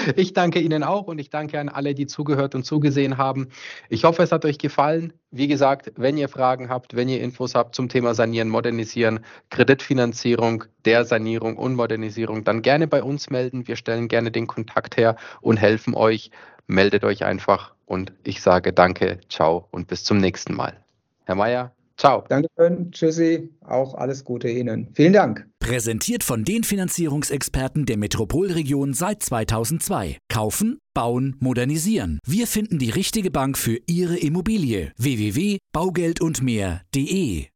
[0.16, 3.48] ich danke Ihnen auch und ich danke an alle, die zugehört und zugesehen haben.
[3.88, 5.12] Ich hoffe, es hat euch gefallen.
[5.30, 9.20] Wie gesagt, wenn ihr Fragen habt, wenn ihr Infos habt zum Thema Sanieren, Modernisieren,
[9.50, 13.68] Kreditfinanzierung, der Sanierung und Modernisierung, dann gerne bei uns melden.
[13.68, 16.30] Wir stellen gerne den Kontakt her und helfen euch.
[16.66, 20.76] Meldet euch einfach und ich sage danke, ciao und bis zum nächsten Mal.
[21.24, 22.24] Herr Mayer, Ciao.
[22.30, 22.90] Dankeschön.
[22.92, 23.50] Tschüssi.
[23.60, 24.88] Auch alles Gute Ihnen.
[24.94, 25.46] Vielen Dank.
[25.58, 30.16] Präsentiert von den Finanzierungsexperten der Metropolregion seit 2002.
[30.30, 32.18] Kaufen, bauen, modernisieren.
[32.26, 34.94] Wir finden die richtige Bank für Ihre Immobilie.
[34.96, 37.48] www.baugeldundmehr.de